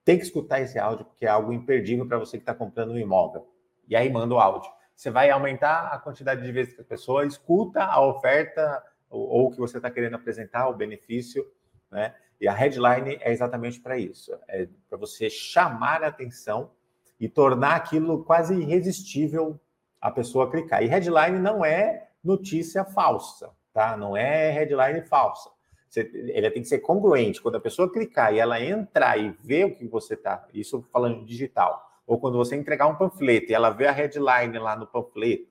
[0.04, 2.97] tem que escutar esse áudio porque é algo imperdível para você que está comprando um
[2.97, 3.47] imóvel.
[3.88, 7.25] E aí manda o áudio você vai aumentar a quantidade de vezes que a pessoa
[7.25, 11.45] escuta a oferta ou, o que você está querendo apresentar, o benefício,
[11.89, 12.15] né?
[12.39, 16.71] E a headline é exatamente para isso, é para você chamar a atenção
[17.19, 19.60] e tornar aquilo quase irresistível
[19.99, 20.82] a pessoa clicar.
[20.82, 23.95] E headline não é notícia falsa, tá?
[23.95, 25.51] Não é headline falsa.
[25.88, 27.41] Você, ele tem que ser congruente.
[27.41, 31.25] Quando a pessoa clicar e ela entrar e ver o que você está, isso falando
[31.25, 35.47] digital, ou quando você entregar um panfleto e ela vê a headline lá no panfleto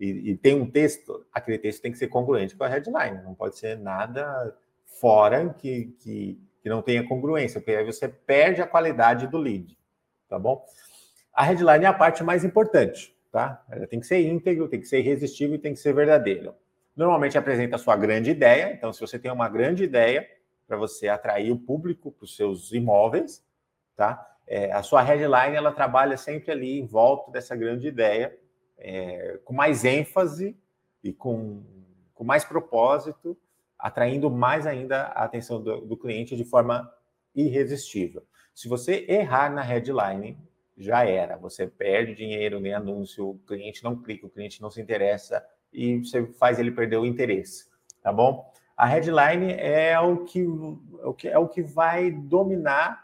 [0.00, 3.36] e, e, tem um texto, aquele texto tem que ser congruente com a headline, não
[3.36, 4.52] pode ser nada
[4.84, 9.78] fora que, que, que não tenha congruência, porque aí você perde a qualidade do lead,
[10.28, 10.66] tá bom?
[11.32, 13.64] A headline é a parte mais importante, tá?
[13.70, 16.52] Ela tem que ser íntegro, tem que ser irresistível e tem que ser verdadeiro.
[16.96, 20.28] Normalmente apresenta a sua grande ideia, então se você tem uma grande ideia
[20.66, 23.40] para você atrair o público para os seus imóveis,
[23.94, 24.31] tá?
[24.46, 28.36] É, a sua headline ela trabalha sempre ali em volta dessa grande ideia,
[28.78, 30.56] é, com mais ênfase
[31.02, 31.62] e com,
[32.14, 33.36] com mais propósito,
[33.78, 36.92] atraindo mais ainda a atenção do, do cliente de forma
[37.34, 38.22] irresistível.
[38.54, 40.36] Se você errar na headline,
[40.76, 41.36] já era.
[41.36, 45.98] Você perde dinheiro nem anúncio, o cliente não clica, o cliente não se interessa e
[45.98, 47.66] você faz ele perder o interesse,
[48.02, 48.52] tá bom?
[48.76, 50.46] A headline é o que,
[51.24, 53.02] é o que vai dominar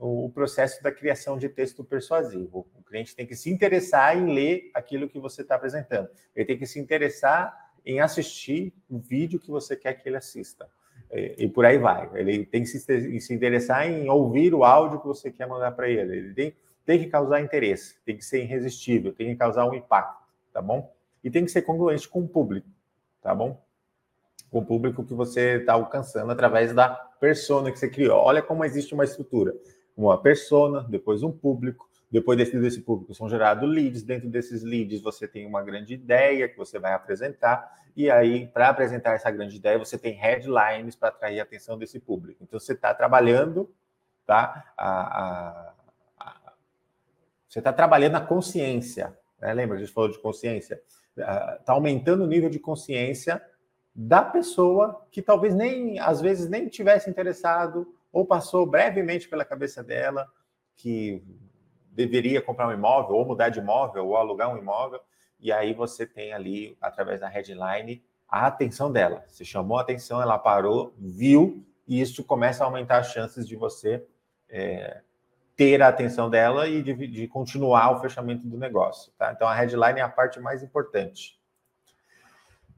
[0.00, 2.66] o processo da criação de texto persuasivo.
[2.74, 6.08] O cliente tem que se interessar em ler aquilo que você está apresentando.
[6.34, 10.66] Ele tem que se interessar em assistir o vídeo que você quer que ele assista.
[11.12, 12.08] E, por aí vai.
[12.14, 15.88] Ele tem que se, se interessar em ouvir o áudio que você quer mandar para
[15.88, 16.16] ele.
[16.16, 20.22] Ele tem, tem que causar interesse, tem que ser irresistível, tem que causar um impacto,
[20.50, 20.94] tá bom?
[21.22, 22.68] E tem que ser congruente com o público,
[23.20, 23.60] tá bom?
[24.50, 28.18] Com o público que você está alcançando através da persona que você criou.
[28.18, 29.54] Olha como existe uma estrutura
[30.06, 35.00] uma persona, depois um público, depois desse, desse público são gerados leads, dentro desses leads
[35.00, 39.56] você tem uma grande ideia que você vai apresentar, e aí, para apresentar essa grande
[39.56, 42.42] ideia, você tem headlines para atrair a atenção desse público.
[42.42, 43.70] Então, você está trabalhando,
[44.26, 44.72] tá?
[44.76, 45.74] A, a,
[46.18, 46.52] a,
[47.48, 49.52] você está trabalhando a consciência, Né?
[49.52, 50.80] Lembra, a gente falou de consciência?
[51.16, 53.42] Está ah, aumentando o nível de consciência
[53.94, 59.82] da pessoa que talvez nem, às vezes, nem tivesse interessado ou passou brevemente pela cabeça
[59.82, 60.26] dela
[60.76, 61.22] que
[61.90, 65.00] deveria comprar um imóvel, ou mudar de imóvel, ou alugar um imóvel,
[65.38, 69.24] e aí você tem ali, através da headline, a atenção dela.
[69.26, 73.56] Você chamou a atenção, ela parou, viu, e isso começa a aumentar as chances de
[73.56, 74.06] você
[74.48, 75.00] é,
[75.56, 79.12] ter a atenção dela e de, de, continuar o fechamento do negócio.
[79.18, 79.32] Tá?
[79.32, 81.38] Então, a headline é a parte mais importante.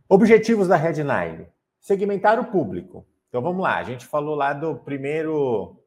[0.09, 1.47] Objetivos da headline:
[1.79, 3.07] segmentar o público.
[3.33, 3.79] Então, vamos lá.
[3.79, 5.83] A gente falou lá do primeiro,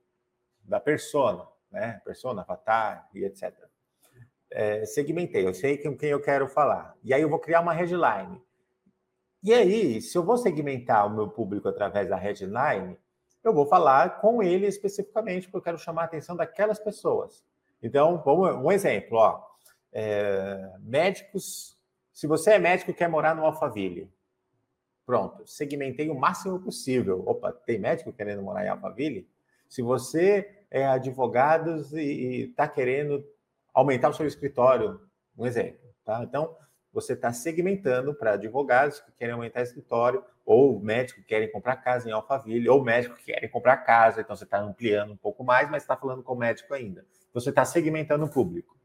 [0.63, 2.01] da persona né?
[2.05, 3.53] Persona, avatar e etc.
[4.49, 6.95] É, segmentei, eu sei com quem eu quero falar.
[7.03, 8.41] E aí eu vou criar uma headline.
[9.43, 12.97] E aí, se eu vou segmentar o meu público através da headline,
[13.43, 17.43] eu vou falar com ele especificamente, porque eu quero chamar a atenção daquelas pessoas.
[17.83, 19.43] Então, vamos, um exemplo, ó.
[19.91, 21.77] É, médicos,
[22.13, 24.09] se você é médico e quer morar no Alphaville,
[25.05, 27.23] pronto, segmentei o máximo possível.
[27.25, 29.29] Opa, tem médico querendo morar em Alphaville?
[29.67, 33.23] Se você é advogado e está querendo
[33.73, 34.99] aumentar o seu escritório,
[35.37, 36.23] um exemplo, tá?
[36.23, 36.55] Então,
[36.93, 41.75] você está segmentando para advogados que querem aumentar o escritório, ou médicos que querem comprar
[41.77, 45.43] casa em Alphaville, ou médicos que querem comprar casa, então você está ampliando um pouco
[45.43, 47.05] mais, mas está falando com o médico ainda.
[47.33, 48.77] Você está segmentando o público.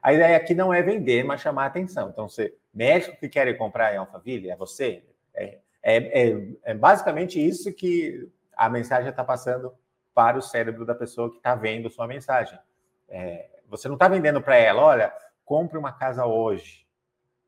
[0.00, 2.10] A ideia aqui não é vender, mas chamar a atenção.
[2.10, 5.02] Então, você, médico que quer comprar em Alphaville, é você?
[5.38, 9.72] É, é, é, é basicamente isso que a mensagem está passando
[10.12, 12.58] para o cérebro da pessoa que está vendo sua mensagem.
[13.08, 16.86] É, você não está vendendo para ela, olha, compre uma casa hoje.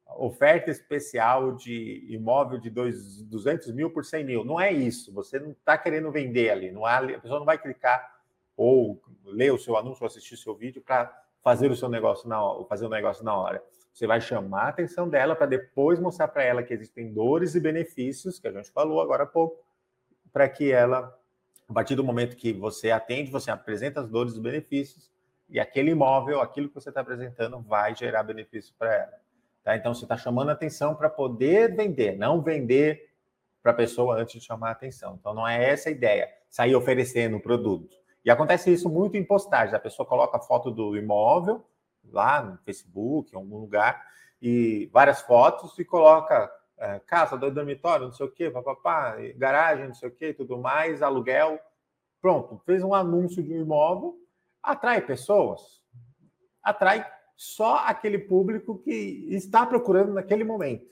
[0.06, 4.44] Oferta especial de imóvel de dois, 200 mil por 100 mil.
[4.44, 5.12] Não é isso.
[5.12, 6.70] Você não está querendo vender ali.
[6.70, 8.20] Não há, a pessoa não vai clicar
[8.56, 12.28] ou ler o seu anúncio ou assistir o seu vídeo para fazer o seu negócio
[12.28, 13.62] na hora, fazer o negócio na hora.
[13.92, 17.60] Você vai chamar a atenção dela para depois mostrar para ela que existem dores e
[17.60, 19.62] benefícios, que a gente falou agora há pouco,
[20.32, 21.16] para que ela
[21.70, 25.08] a partir do momento que você atende, você apresenta as dores e os benefícios,
[25.48, 29.20] e aquele imóvel, aquilo que você está apresentando, vai gerar benefício para ela.
[29.62, 29.76] Tá?
[29.76, 33.10] Então, você está chamando a atenção para poder vender, não vender
[33.62, 35.16] para a pessoa antes de chamar a atenção.
[35.20, 37.96] Então, não é essa a ideia, sair oferecendo o produto.
[38.24, 39.74] E acontece isso muito em postagens.
[39.74, 41.64] A pessoa coloca foto do imóvel
[42.04, 44.04] lá no Facebook, em algum lugar,
[44.40, 49.86] e várias fotos, e coloca é, casa, dois dormitórios, não sei o quê, papapá, garagem,
[49.86, 51.58] não sei o quê, tudo mais, aluguel.
[52.20, 54.18] Pronto, fez um anúncio de um imóvel,
[54.62, 55.82] atrai pessoas,
[56.62, 57.06] atrai
[57.36, 58.90] só aquele público que
[59.30, 60.90] está procurando naquele momento.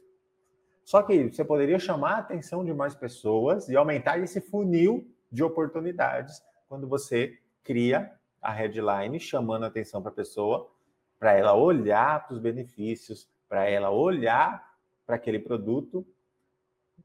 [0.85, 5.45] Só que você poderia chamar a atenção de mais pessoas e aumentar esse funil de
[5.45, 10.71] oportunidades quando você cria a headline chamando a atenção para a pessoa,
[11.19, 14.77] para ela olhar para os benefícios, para ela olhar
[15.07, 16.07] para aquele produto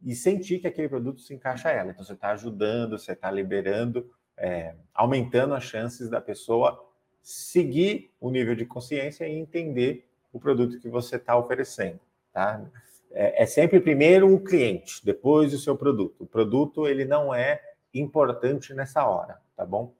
[0.02, 1.92] e sentir que aquele produto se encaixa a ela.
[1.92, 6.86] Então, você está ajudando, você está liberando, é, aumentando as chances da pessoa
[7.22, 12.00] seguir o nível de consciência e entender o produto que você está oferecendo.
[12.34, 12.62] Tá?
[13.12, 16.24] É, é, sempre primeiro o cliente, depois o seu produto.
[16.24, 17.62] O produto ele não é
[17.94, 19.94] importante nessa hora, tá bom?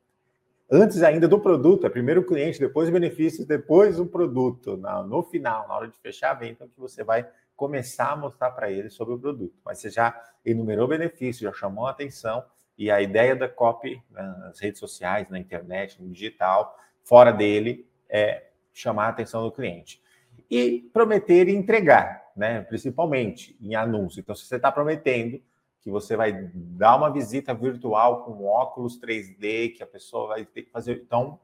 [0.72, 4.78] Antes ainda do produto, é primeiro o cliente, depois os benefícios, depois o produto.
[5.08, 8.72] no final, na hora de fechar a venda, que você vai começar a mostrar para
[8.72, 9.54] ele sobre o produto.
[9.64, 12.44] Mas você já enumerou benefícios, já chamou a atenção,
[12.78, 18.48] e a ideia da copy nas redes sociais, na internet, no digital, fora dele, é
[18.74, 20.02] chamar a atenção do cliente.
[20.50, 22.62] E prometer e entregar, né?
[22.62, 24.20] principalmente em anúncio.
[24.20, 25.40] Então, se você está prometendo
[25.84, 30.64] que você vai dar uma visita virtual com óculos 3D, que a pessoa vai ter
[30.64, 31.04] que fazer.
[31.06, 31.40] Então,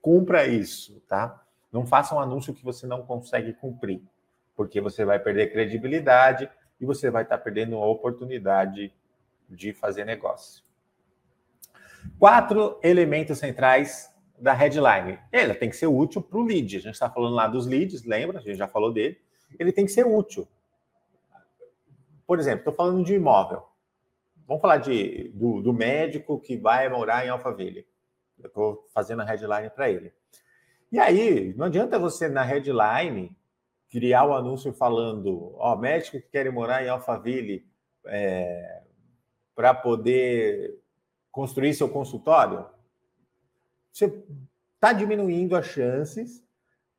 [0.00, 1.42] cumpra isso, tá?
[1.70, 4.02] Não faça um anúncio que você não consegue cumprir
[4.56, 6.48] porque você vai perder credibilidade
[6.80, 8.92] e você vai estar perdendo a oportunidade
[9.48, 10.62] de fazer negócio.
[12.18, 15.18] Quatro elementos centrais da headline.
[15.32, 16.76] Ela tem que ser útil para o lead.
[16.76, 18.38] A gente está falando lá dos leads, lembra?
[18.38, 19.18] A gente já falou dele.
[19.58, 20.46] Ele tem que ser útil.
[22.26, 23.62] Por exemplo, estou falando de imóvel.
[24.46, 27.86] Vamos falar de, do, do médico que vai morar em Alphaville.
[28.38, 30.12] Eu estou fazendo a headline para ele.
[30.92, 33.34] E aí, não adianta você, na headline,
[33.88, 37.66] criar o um anúncio falando, ó, médico que quer morar em Alphaville
[38.06, 38.82] é,
[39.54, 40.78] para poder
[41.30, 42.66] construir seu consultório,
[43.92, 44.24] você
[44.74, 46.44] está diminuindo as chances.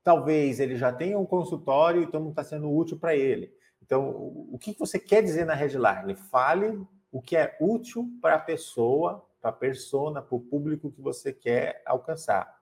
[0.03, 3.53] Talvez ele já tenha um consultório, então não está sendo útil para ele.
[3.81, 4.10] Então,
[4.51, 6.15] o que você quer dizer na headline?
[6.15, 11.01] Fale o que é útil para a pessoa, para a persona, para o público que
[11.01, 12.60] você quer alcançar.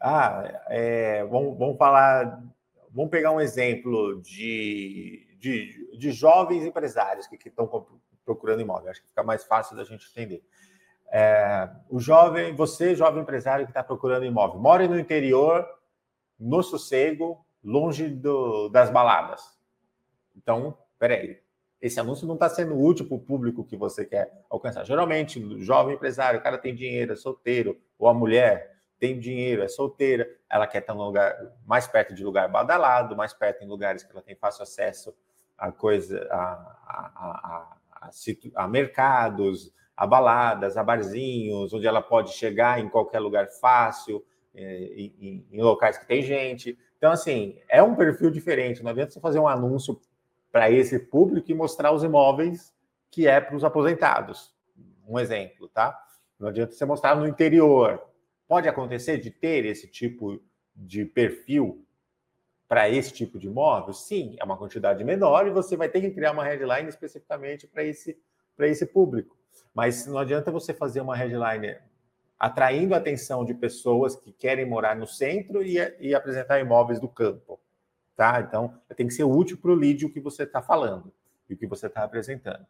[0.00, 2.42] Ah, é, vamos, vamos falar
[2.90, 7.68] vamos pegar um exemplo de, de, de jovens empresários que, estão
[8.24, 8.90] procurando imóvel.
[8.90, 10.42] Acho que fica mais fácil da gente entender.
[11.12, 15.68] É, o jovem, você, jovem empresário que está procurando imóvel, mora no interior,
[16.40, 19.42] no sossego, longe do, das baladas.
[20.34, 21.43] Então, peraí,
[21.84, 24.84] esse anúncio não está sendo útil para o público que você quer alcançar.
[24.86, 29.68] Geralmente, jovem empresário, o cara tem dinheiro, é solteiro, ou a mulher tem dinheiro, é
[29.68, 34.02] solteira, ela quer estar no lugar mais perto de lugar badalado, mais perto em lugares
[34.02, 35.14] que ela tem fácil acesso
[35.58, 36.42] a coisa, a,
[36.86, 37.70] a,
[38.00, 44.24] a, a, mercados, a baladas, a barzinhos, onde ela pode chegar em qualquer lugar fácil,
[44.54, 44.64] é,
[45.20, 46.78] em, locais que tem gente.
[46.96, 48.82] Então, assim, é um perfil diferente.
[48.82, 50.00] Não adianta você fazer um anúncio
[50.54, 52.72] para esse público e mostrar os imóveis
[53.10, 54.54] que é para os aposentados.
[55.04, 56.00] Um exemplo, tá?
[56.38, 58.00] Não adianta você mostrar no interior.
[58.46, 60.40] Pode acontecer de ter esse tipo
[60.72, 61.84] de perfil
[62.68, 63.92] para esse tipo de imóvel?
[63.92, 67.82] Sim, é uma quantidade menor e você vai ter que criar uma headline especificamente para
[67.82, 68.16] esse,
[68.60, 69.36] esse público.
[69.74, 71.78] Mas não adianta você fazer uma headline
[72.38, 77.08] atraindo a atenção de pessoas que querem morar no centro e, e apresentar imóveis do
[77.08, 77.58] campo
[78.16, 78.40] tá?
[78.40, 81.12] Então, tem que ser útil para o lead o que você está falando
[81.48, 82.64] e o que você está apresentando.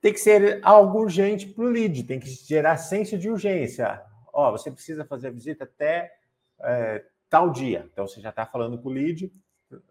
[0.00, 4.02] Tem que ser algo urgente para o lead, tem que gerar senso de urgência.
[4.32, 6.14] Ó, você precisa fazer a visita até
[6.60, 7.88] é, tal dia.
[7.92, 9.32] Então, você já está falando com o lead,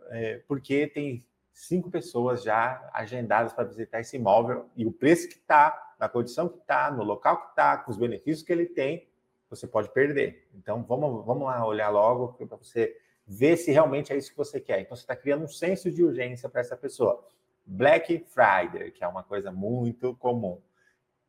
[0.10, 5.36] é, porque tem cinco pessoas já agendadas para visitar esse imóvel e o preço que
[5.36, 9.08] está, na condição que está, no local que está, com os benefícios que ele tem,
[9.50, 10.48] você pode perder.
[10.54, 12.98] Então, vamos, vamos lá olhar logo para você
[13.28, 14.82] ver se realmente é isso que você quer.
[14.82, 17.28] Então, você está criando um senso de urgência para essa pessoa.
[17.66, 20.62] Black Friday, que é uma coisa muito comum,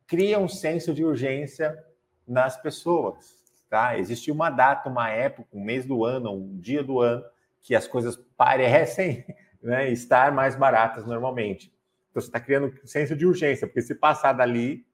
[0.05, 1.83] cria um senso de urgência
[2.27, 3.35] nas pessoas.
[3.69, 3.97] Tá?
[3.97, 7.25] Existe uma data, uma época, um mês do ano, um dia do ano,
[7.61, 9.25] que as coisas parecem
[9.61, 11.73] né, estar mais baratas normalmente.
[12.11, 14.85] Então, você está criando um senso de urgência, porque se passar dali,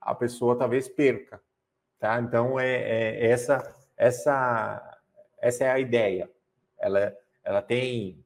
[0.00, 1.40] a pessoa talvez perca.
[1.98, 2.20] Tá?
[2.20, 5.00] Então, é, é essa, essa,
[5.40, 6.30] essa é a ideia
[6.84, 8.22] ela, ela tem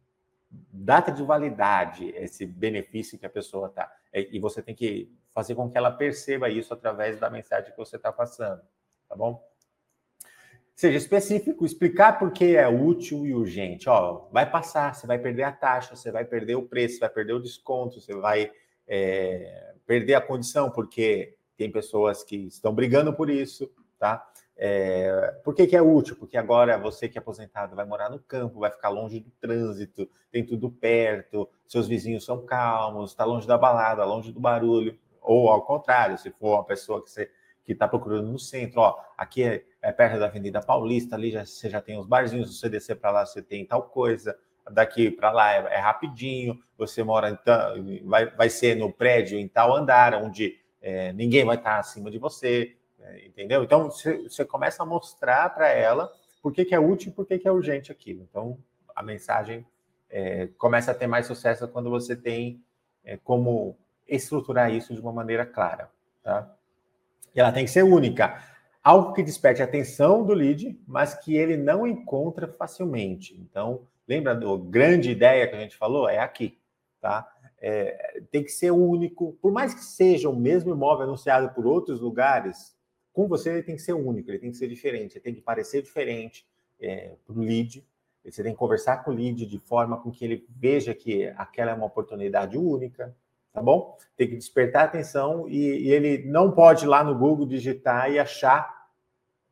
[0.72, 3.90] data de validade, esse benefício que a pessoa está.
[4.12, 7.96] E você tem que fazer com que ela perceba isso através da mensagem que você
[7.96, 8.60] está passando,
[9.08, 9.46] tá bom?
[10.74, 13.88] Seja específico, explicar por que é útil e urgente.
[13.88, 17.10] Ó, vai passar, você vai perder a taxa, você vai perder o preço, você vai
[17.10, 18.50] perder o desconto, você vai
[18.86, 24.24] é, perder a condição, porque tem pessoas que estão brigando por isso, tá?
[24.60, 26.16] É, por que, que, é útil?
[26.16, 30.10] Porque agora você que é aposentado vai morar no campo, vai ficar longe do trânsito,
[30.32, 34.98] tem tudo perto, seus vizinhos são calmos, está longe da balada, longe do barulho.
[35.22, 37.30] Ou ao contrário, se for uma pessoa que você
[37.64, 41.44] que está procurando no centro, ó, aqui é, é, perto da Avenida Paulista, ali já,
[41.44, 44.38] você já tem os barzinhos, você descer para lá você tem tal coisa,
[44.70, 47.38] daqui para lá é, é, rapidinho, você mora
[47.76, 52.10] em, vai, vai ser no prédio em tal andar, onde é, ninguém vai estar acima
[52.10, 53.62] de você, é, entendeu?
[53.62, 57.38] Então, você começa a mostrar para ela por que, que é útil e por que,
[57.38, 58.26] que é urgente aquilo.
[58.28, 58.58] Então,
[58.94, 59.66] a mensagem
[60.10, 62.62] é, começa a ter mais sucesso quando você tem
[63.04, 65.90] é, como estruturar isso de uma maneira clara.
[66.22, 66.54] Tá?
[67.34, 68.42] E ela tem que ser única.
[68.82, 73.38] Algo que desperte a atenção do lead, mas que ele não encontra facilmente.
[73.38, 76.08] Então, lembra da grande ideia que a gente falou?
[76.08, 76.58] É aqui.
[77.00, 77.30] Tá?
[77.60, 79.36] É, tem que ser único.
[79.42, 82.77] Por mais que seja o mesmo imóvel anunciado por outros lugares,
[83.18, 85.40] com você ele tem que ser único, ele tem que ser diferente, ele tem que
[85.40, 86.46] parecer diferente
[86.80, 87.84] é, para o lead.
[88.24, 91.72] Você tem que conversar com o lead de forma com que ele veja que aquela
[91.72, 93.12] é uma oportunidade única,
[93.52, 93.98] tá bom?
[94.16, 98.20] Tem que despertar atenção e, e ele não pode ir lá no Google digitar e
[98.20, 98.86] achar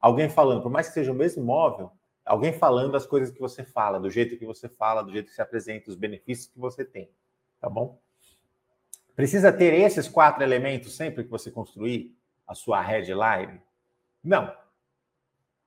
[0.00, 1.90] alguém falando, por mais que seja o mesmo móvel,
[2.24, 5.34] alguém falando as coisas que você fala, do jeito que você fala, do jeito que
[5.34, 7.10] se apresenta, os benefícios que você tem,
[7.60, 7.98] tá bom?
[9.16, 12.15] Precisa ter esses quatro elementos sempre que você construir
[12.46, 13.60] a sua headline?
[14.22, 14.52] Não.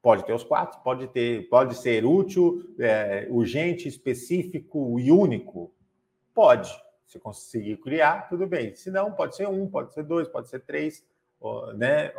[0.01, 5.73] Pode ter os quatro, pode ter, pode ser útil, é, urgente, específico e único.
[6.33, 6.71] Pode.
[7.05, 8.73] Se conseguir criar, tudo bem.
[8.75, 11.05] Se não, pode ser um, pode ser dois, pode ser três,
[11.75, 12.13] né?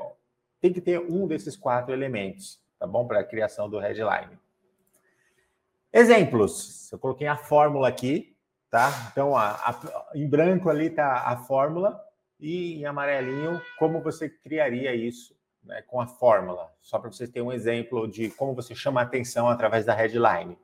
[0.61, 3.07] Tem que ter um desses quatro elementos, tá bom?
[3.07, 4.39] Para a criação do headline.
[5.93, 6.93] Exemplos.
[6.93, 8.37] Eu coloquei a fórmula aqui,
[8.71, 8.91] tá?
[9.11, 12.05] Então, a, a, em branco ali está a fórmula
[12.41, 17.47] e em amarelinho como você criaria isso né, com a fórmula, só para vocês terem
[17.47, 20.59] um exemplo de como você chama a atenção através da headline.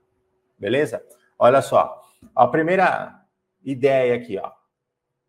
[0.59, 1.05] Beleza?
[1.39, 2.03] Olha só,
[2.35, 3.23] a primeira
[3.63, 4.51] ideia aqui, ó.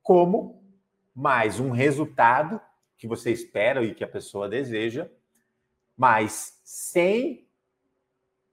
[0.01, 0.63] Como
[1.13, 2.61] mais um resultado
[2.97, 5.09] que você espera e que a pessoa deseja,
[5.95, 7.47] mas sem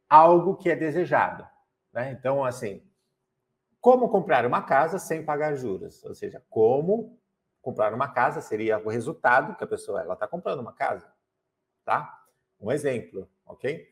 [0.08, 1.46] algo que é desejado.
[1.92, 2.10] Né?
[2.12, 2.82] Então, assim,
[3.80, 6.02] como comprar uma casa sem pagar juros?
[6.04, 7.18] Ou seja, como
[7.64, 11.10] comprar uma casa seria o resultado que a pessoa ela está comprando uma casa,
[11.84, 12.22] tá?
[12.60, 13.88] Um exemplo, ok?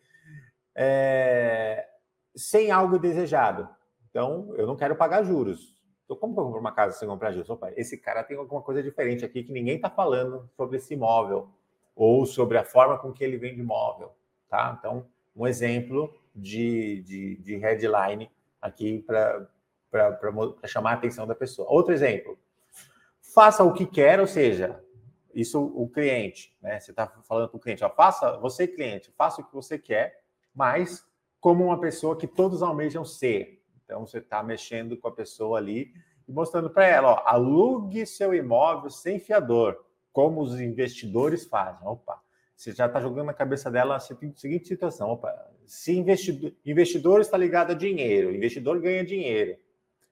[0.75, 1.89] É,
[2.37, 3.69] sem algo desejado.
[4.11, 5.75] Então, eu não quero pagar juros.
[6.05, 7.49] Então, como que eu compro uma casa sem comprar juros?
[7.49, 11.49] Opa, esse cara tem alguma coisa diferente aqui que ninguém está falando sobre esse imóvel
[11.97, 14.13] ou sobre a forma com que ele vende imóvel,
[14.49, 14.77] tá?
[14.79, 19.49] Então, um exemplo de, de, de headline aqui para
[20.67, 21.71] chamar a atenção da pessoa.
[21.71, 22.39] Outro exemplo,
[23.35, 24.83] faça o que quer, ou seja,
[25.35, 26.79] isso o cliente, né?
[26.79, 30.21] Você está falando para o cliente, ó, faça, você cliente, faça o que você quer,
[30.55, 31.05] mas
[31.41, 33.63] como uma pessoa que todos almejam ser.
[33.85, 35.93] Então você está mexendo com a pessoa ali
[36.29, 41.87] e mostrando para ela, ó, alugue seu imóvel sem fiador, como os investidores fazem.
[41.89, 42.21] Opa,
[42.55, 47.39] você já está jogando na cabeça dela a seguinte situação: opa, se investidor, investidor está
[47.39, 49.57] ligado a dinheiro, investidor ganha dinheiro.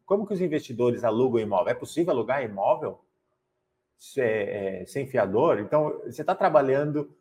[0.06, 1.68] Como que os investidores alugam imóvel?
[1.70, 2.98] É possível alugar imóvel
[4.16, 5.58] é, é, sem fiador?
[5.58, 7.14] Então, você está trabalhando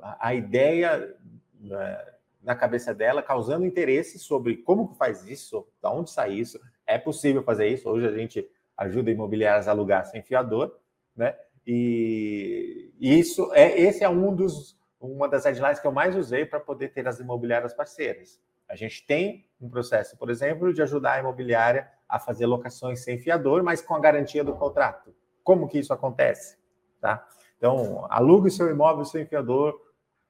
[0.00, 1.14] a, a ideia
[1.60, 2.04] né,
[2.42, 6.98] na cabeça dela, causando interesse sobre como que faz isso, de onde sai isso, é
[6.98, 7.88] possível fazer isso.
[7.88, 10.76] Hoje a gente ajuda imobiliárias a alugar sem fiador,
[11.16, 11.34] né?
[11.66, 16.60] E, isso é esse é um dos uma das headlines que eu mais usei para
[16.60, 18.40] poder ter as imobiliárias parceiras.
[18.68, 23.18] A gente tem um processo, por exemplo, de ajudar a imobiliária a fazer locações sem
[23.18, 25.14] fiador, mas com a garantia do contrato.
[25.44, 26.56] Como que isso acontece?
[27.00, 27.24] Tá?
[27.58, 29.78] Então, alugue seu imóvel sem fiador,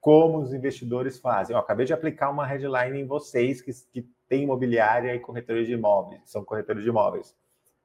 [0.00, 1.54] como os investidores fazem.
[1.54, 5.72] Eu acabei de aplicar uma headline em vocês que, que têm imobiliária e corretores de
[5.72, 7.34] imóveis, são corretores de imóveis.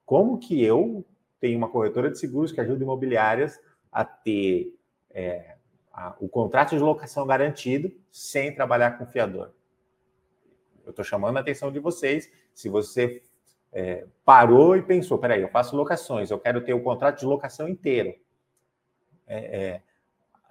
[0.06, 1.06] Como que eu
[1.40, 3.60] tenho uma corretora de seguros que ajuda imobiliárias
[3.92, 4.76] a ter
[5.12, 5.56] é,
[5.94, 9.52] a, o contrato de locação garantido sem trabalhar com fiador?
[10.84, 12.30] Eu estou chamando a atenção de vocês.
[12.54, 13.22] Se você
[13.72, 17.68] é, parou e pensou, peraí, eu faço locações, eu quero ter o contrato de locação
[17.68, 18.14] inteiro,
[19.28, 19.82] é, é,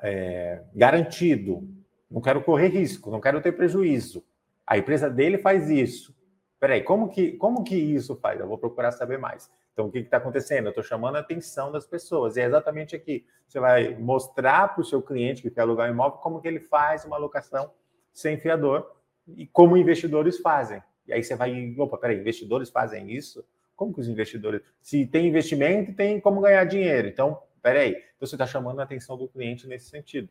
[0.03, 1.69] é, garantido,
[2.11, 4.25] não quero correr risco, não quero ter prejuízo.
[4.67, 6.17] A empresa dele faz isso.
[6.61, 8.41] Peraí, como que, como que isso faz?
[8.41, 9.51] Eu vou procurar saber mais.
[9.73, 10.67] Então, o que está acontecendo?
[10.67, 12.37] Eu estou chamando a atenção das pessoas.
[12.37, 13.25] E é exatamente aqui.
[13.47, 16.59] Você vai mostrar para o seu cliente que quer alugar um imóvel como que ele
[16.59, 17.71] faz uma locação
[18.13, 18.91] sem fiador
[19.29, 20.83] e como investidores fazem.
[21.09, 23.45] E aí você vai, opa, peraí, investidores fazem isso?
[23.75, 24.61] Como que os investidores...
[24.81, 27.09] Se tem investimento, tem como ganhar dinheiro.
[27.09, 27.91] Então, peraí.
[27.91, 30.29] Então, você está chamando a atenção do cliente nesse sentido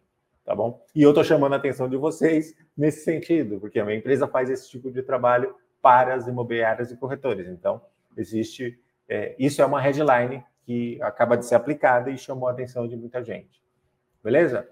[0.47, 0.81] tá bom?
[0.95, 4.49] E eu estou chamando a atenção de vocês nesse sentido, porque a minha empresa faz
[4.49, 7.49] esse tipo de trabalho para as imobiliárias e corretores.
[7.49, 7.81] Então,
[8.15, 8.79] existe.
[9.09, 12.95] É, isso é uma headline que acaba de ser aplicada e chamou a atenção de
[12.95, 13.61] muita gente.
[14.23, 14.65] Beleza?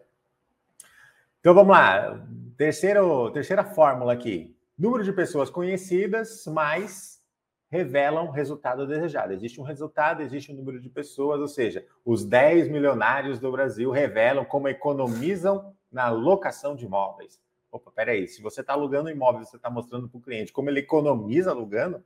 [1.42, 2.26] Então vamos lá.
[2.58, 4.55] Terceiro, terceira fórmula aqui.
[4.78, 7.24] Número de pessoas conhecidas mais
[7.70, 9.32] revelam resultado desejado.
[9.32, 13.90] Existe um resultado, existe um número de pessoas, ou seja, os 10 milionários do Brasil
[13.90, 17.40] revelam como economizam na locação de imóveis.
[17.72, 20.70] Opa, peraí, se você está alugando um imóvel, você está mostrando para o cliente como
[20.70, 22.04] ele economiza alugando,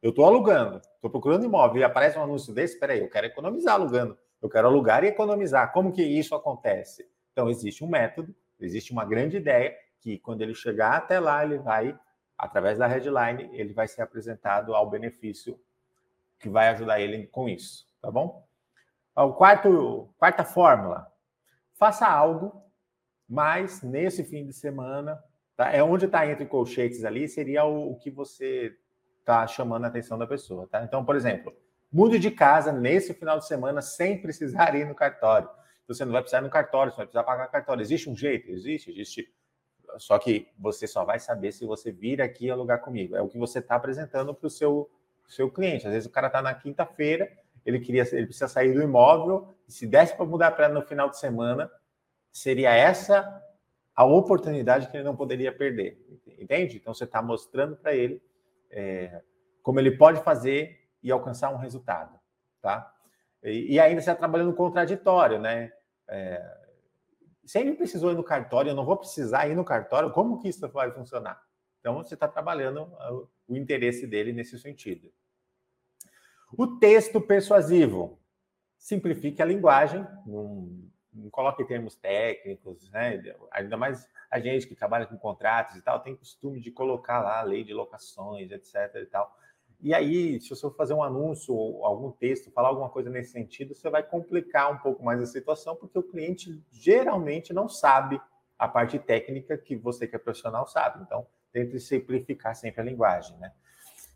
[0.00, 3.74] eu estou alugando, estou procurando imóvel e aparece um anúncio desse, peraí, eu quero economizar
[3.74, 5.72] alugando, eu quero alugar e economizar.
[5.72, 7.06] Como que isso acontece?
[7.32, 11.58] Então, existe um método, existe uma grande ideia que quando ele chegar até lá, ele
[11.58, 11.98] vai
[12.36, 15.58] através da headline, ele vai ser apresentado ao benefício
[16.40, 18.44] que vai ajudar ele com isso, tá bom?
[19.14, 21.06] O quarto, quarta fórmula,
[21.74, 22.64] faça algo,
[23.28, 25.22] mas nesse fim de semana,
[25.56, 25.70] tá?
[25.70, 28.76] é onde está entre colchetes ali, seria o, o que você
[29.20, 30.82] está chamando a atenção da pessoa, tá?
[30.82, 31.54] Então, por exemplo,
[31.92, 35.48] mude de casa nesse final de semana sem precisar ir no cartório.
[35.86, 37.82] Você não vai precisar ir no cartório, você vai precisar pagar cartório.
[37.82, 38.50] Existe um jeito?
[38.50, 39.32] Existe, existe
[39.98, 43.16] só que você só vai saber se você vir aqui alugar comigo.
[43.16, 44.90] É o que você está apresentando para o seu,
[45.28, 45.86] seu cliente.
[45.86, 47.30] Às vezes o cara está na quinta-feira,
[47.64, 51.08] ele queria, ele precisa sair do imóvel, e se desse para mudar para no final
[51.08, 51.70] de semana,
[52.32, 53.42] seria essa
[53.94, 55.98] a oportunidade que ele não poderia perder.
[56.38, 56.76] Entende?
[56.76, 58.22] Então você está mostrando para ele
[58.70, 59.22] é,
[59.62, 62.18] como ele pode fazer e alcançar um resultado.
[62.60, 62.92] Tá?
[63.42, 65.72] E, e ainda você está trabalhando contraditório, né?
[66.08, 66.61] É,
[67.52, 70.48] se ele precisou ir no cartório, eu não vou precisar ir no cartório, como que
[70.48, 71.38] isso vai funcionar?
[71.78, 75.12] Então, você está trabalhando uh, o interesse dele nesse sentido.
[76.56, 78.18] O texto persuasivo.
[78.78, 83.22] Simplifique a linguagem, não, não coloque termos técnicos, né?
[83.50, 87.40] ainda mais a gente que trabalha com contratos e tal, tem costume de colocar lá
[87.40, 88.94] a lei de locações, etc.
[88.94, 89.30] e tal.
[89.82, 93.74] E aí, se você fazer um anúncio ou algum texto, falar alguma coisa nesse sentido,
[93.74, 98.20] você vai complicar um pouco mais a situação, porque o cliente geralmente não sabe
[98.56, 101.02] a parte técnica que você que é profissional sabe.
[101.02, 103.52] Então, tente simplificar sempre a linguagem, né?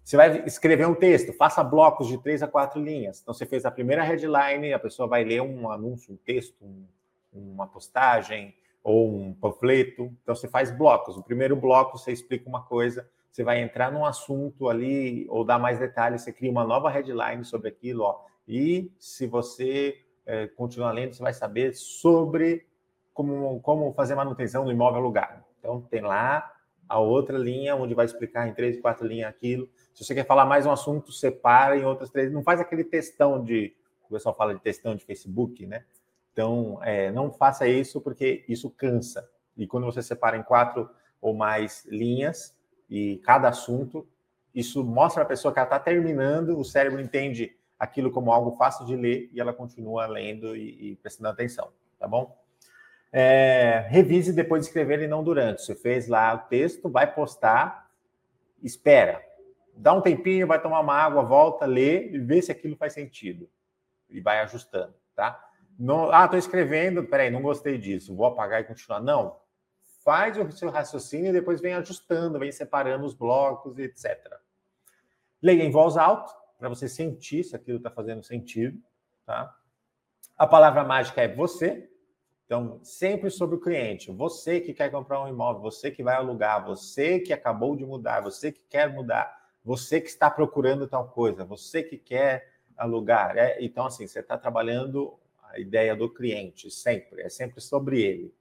[0.04, 3.20] Você vai escrever um texto, faça blocos de três a quatro linhas.
[3.20, 6.86] Então, você fez a primeira headline, a pessoa vai ler um anúncio, um texto, um,
[7.32, 8.54] uma postagem
[8.84, 10.14] ou um panfleto.
[10.22, 11.16] Então, você faz blocos.
[11.16, 15.58] O primeiro bloco, você explica uma coisa, você vai entrar num assunto ali ou dar
[15.58, 18.02] mais detalhes, você cria uma nova headline sobre aquilo.
[18.02, 18.24] Ó.
[18.48, 22.66] E se você é, continuar lendo, você vai saber sobre
[23.12, 25.44] como, como fazer manutenção do imóvel alugado.
[25.58, 26.50] Então, tem lá
[26.88, 29.68] a outra linha, onde vai explicar em três, quatro linhas aquilo.
[29.92, 32.32] Se você quer falar mais um assunto, separa em outras três.
[32.32, 33.76] Não faz aquele textão de.
[34.08, 35.84] O pessoal fala de textão de Facebook, né?
[36.32, 39.28] Então, é, não faça isso, porque isso cansa.
[39.54, 40.88] E quando você separa em quatro
[41.20, 42.56] ou mais linhas,
[42.88, 44.06] e cada assunto,
[44.54, 48.86] isso mostra a pessoa que ela está terminando, o cérebro entende aquilo como algo fácil
[48.86, 52.36] de ler e ela continua lendo e, e prestando atenção, tá bom?
[53.12, 55.62] É, revise depois de escrever e não durante.
[55.62, 57.90] Você fez lá o texto, vai postar,
[58.62, 59.26] espera
[59.76, 63.48] dá um tempinho, vai tomar uma água, volta, lê e vê se aquilo faz sentido.
[64.08, 65.38] E vai ajustando, tá?
[65.78, 69.00] Não, ah, estou escrevendo, peraí, não gostei disso, vou apagar e continuar.
[69.00, 69.36] Não.
[70.06, 74.38] Faz o seu raciocínio e depois vem ajustando, vem separando os blocos, etc.
[75.42, 78.80] Leia em voz alta, para você sentir se aquilo está fazendo sentido,
[79.26, 79.54] tá?
[80.38, 81.90] A palavra mágica é você.
[82.46, 84.10] Então, sempre sobre o cliente.
[84.12, 88.20] Você que quer comprar um imóvel, você que vai alugar, você que acabou de mudar,
[88.20, 89.36] você que quer mudar
[89.66, 93.36] você que está procurando tal coisa, você que quer alugar.
[93.36, 98.32] É, então, assim, você está trabalhando a ideia do cliente, sempre, é sempre sobre ele.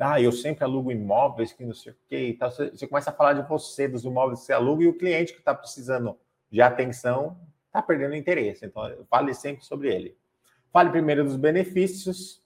[0.00, 2.28] Ah, eu sempre alugo imóveis que não sei o quê.
[2.28, 4.96] Então, você, você começa a falar de você, dos imóveis que você aluga, e o
[4.96, 6.18] cliente que está precisando
[6.50, 8.64] de atenção está perdendo interesse.
[8.64, 10.16] Então, fale sempre sobre ele.
[10.72, 12.42] Fale primeiro dos benefícios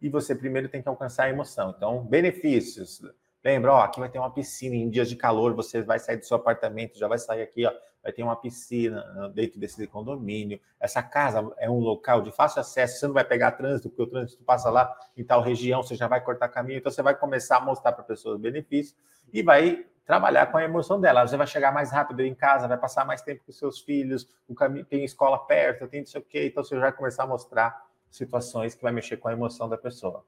[0.00, 1.74] e você primeiro tem que alcançar a emoção.
[1.76, 3.02] Então, benefícios.
[3.42, 4.74] Lembra, ó, aqui vai ter uma piscina.
[4.74, 7.72] Em dias de calor, você vai sair do seu apartamento, já vai sair aqui, ó,
[8.04, 10.60] vai ter uma piscina né, dentro desse condomínio.
[10.78, 14.06] Essa casa é um local de fácil acesso, você não vai pegar trânsito, porque o
[14.06, 16.78] trânsito passa lá em tal região, você já vai cortar caminho.
[16.78, 18.94] Então, você vai começar a mostrar para a pessoa os benefícios
[19.32, 21.26] e vai trabalhar com a emoção dela.
[21.26, 24.54] Você vai chegar mais rápido em casa, vai passar mais tempo com seus filhos, o
[24.54, 26.46] caminho tem escola perto, tem não sei o quê.
[26.46, 30.22] Então, você vai começar a mostrar situações que vai mexer com a emoção da pessoa.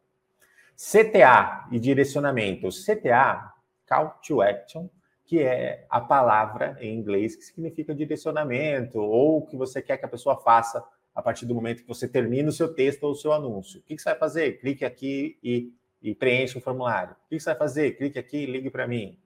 [0.74, 2.68] CTA e direcionamento.
[2.68, 3.52] CTA,
[3.86, 4.88] Call to Action,
[5.26, 10.04] que é a palavra em inglês que significa direcionamento ou o que você quer que
[10.04, 10.82] a pessoa faça
[11.14, 13.80] a partir do momento que você termina o seu texto ou o seu anúncio.
[13.80, 14.60] O que você vai fazer?
[14.60, 17.14] Clique aqui e, e preencha o formulário.
[17.14, 17.96] O que você vai fazer?
[17.96, 19.18] Clique aqui e ligue para mim.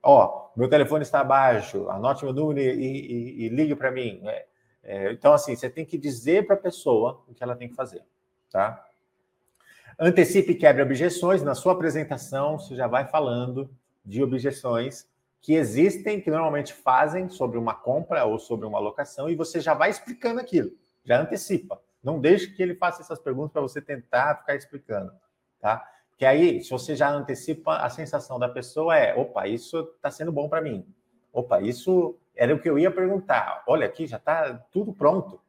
[0.00, 4.20] Ó, meu telefone está abaixo, anote meu número e, e, e ligue para mim.
[4.24, 4.46] É,
[4.84, 7.74] é, então, assim, você tem que dizer para a pessoa o que ela tem que
[7.74, 8.02] fazer,
[8.50, 8.84] tá?
[9.98, 11.42] Antecipe e quebre objeções.
[11.42, 13.68] Na sua apresentação, você já vai falando
[14.04, 15.08] de objeções
[15.40, 19.74] que existem, que normalmente fazem sobre uma compra ou sobre uma locação, e você já
[19.74, 20.70] vai explicando aquilo,
[21.04, 21.80] já antecipa.
[22.02, 25.12] Não deixe que ele faça essas perguntas para você tentar ficar explicando,
[25.60, 25.86] tá?
[26.10, 30.32] Porque aí, se você já antecipa, a sensação da pessoa é: opa, isso está sendo
[30.32, 30.86] bom para mim.
[31.32, 33.62] Opa, isso era o que eu ia perguntar.
[33.66, 35.40] Olha, aqui já está tudo pronto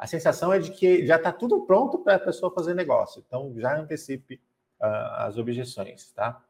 [0.00, 3.22] a sensação é de que já está tudo pronto para a pessoa fazer negócio.
[3.26, 4.40] Então, já antecipe
[4.80, 6.42] uh, as objeções, tá?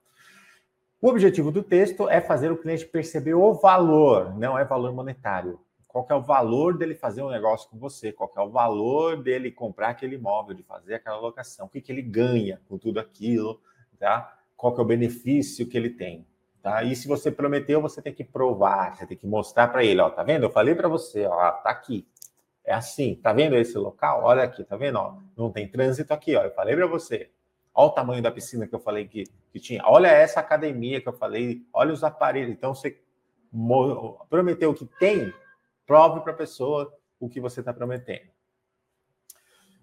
[1.03, 5.59] O objetivo do texto é fazer o cliente perceber o valor, não é valor monetário.
[5.89, 8.13] Qual é o valor dele fazer um negócio com você?
[8.13, 11.65] Qual é o valor dele comprar aquele imóvel, de fazer aquela locação?
[11.65, 13.63] O que, que ele ganha com tudo aquilo,
[13.99, 14.37] tá?
[14.55, 16.27] Qual é o benefício que ele tem,
[16.63, 16.83] tá?
[16.83, 20.11] E se você prometeu, você tem que provar, você tem que mostrar para ele, ó,
[20.11, 20.45] tá vendo?
[20.45, 22.07] Eu falei para você, ó, tá aqui,
[22.63, 24.23] é assim, tá vendo esse local?
[24.23, 24.99] Olha aqui, tá vendo?
[24.99, 26.43] Ó, não tem trânsito aqui, ó.
[26.43, 27.31] Eu falei para você.
[27.81, 29.81] Olha o tamanho da piscina que eu falei que, que tinha.
[29.87, 31.67] Olha essa academia que eu falei.
[31.73, 32.53] Olha os aparelhos.
[32.53, 33.03] Então, você
[34.29, 35.33] prometeu que tem,
[35.87, 38.29] prove para a pessoa o que você está prometendo.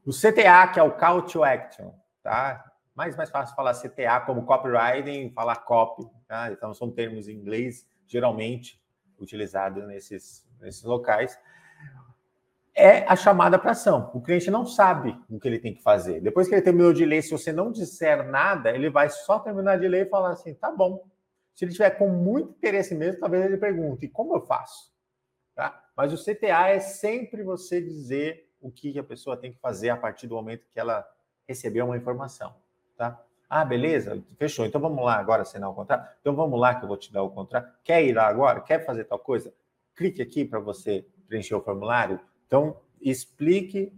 [0.06, 1.92] O CTA, que é o Call to Action,
[2.22, 2.72] tá?
[2.94, 6.52] Mais, mais fácil falar CTA como copywriting, falar copy, tá?
[6.52, 8.80] Então, são termos em inglês, geralmente
[9.18, 11.36] utilizados nesses, nesses locais
[12.78, 14.12] é a chamada para ação.
[14.14, 16.22] O cliente não sabe o que ele tem que fazer.
[16.22, 19.80] Depois que ele terminou de ler, se você não disser nada, ele vai só terminar
[19.80, 21.04] de ler e falar assim: tá bom.
[21.56, 24.94] Se ele tiver com muito interesse mesmo, talvez ele pergunte: como eu faço?
[25.56, 25.84] Tá?
[25.96, 29.98] Mas o CTA é sempre você dizer o que a pessoa tem que fazer a
[29.98, 31.04] partir do momento que ela
[31.48, 32.54] recebeu uma informação.
[32.96, 33.20] Tá?
[33.50, 34.68] Ah, beleza, fechou.
[34.68, 36.16] Então vamos lá agora assinar o contrato.
[36.22, 37.74] Então vamos lá que eu vou te dar o contrato.
[37.84, 38.62] Quer ir lá agora?
[38.62, 39.52] Quer fazer tal coisa?
[39.96, 42.20] Clique aqui para você preencher o formulário.
[42.48, 43.94] Então, explique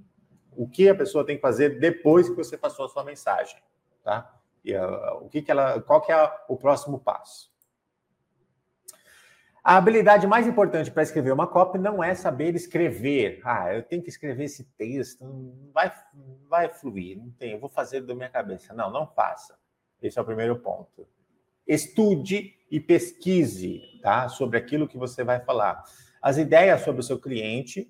[0.52, 3.62] o que a pessoa tem que fazer depois que você passou a sua mensagem,
[4.04, 4.36] tá?
[4.66, 7.50] E, uh, o que, que ela, qual que é o próximo passo?
[9.64, 13.42] A habilidade mais importante para escrever uma copy não é saber escrever.
[13.44, 15.92] Ah, eu tenho que escrever esse texto, vai,
[16.48, 18.74] vai fluir, não tem, eu vou fazer da minha cabeça.
[18.74, 19.58] Não, não faça.
[20.02, 21.08] Esse é o primeiro ponto.
[21.68, 25.84] Estude e pesquise tá, sobre aquilo que você vai falar.
[26.22, 27.90] As ideias sobre o seu cliente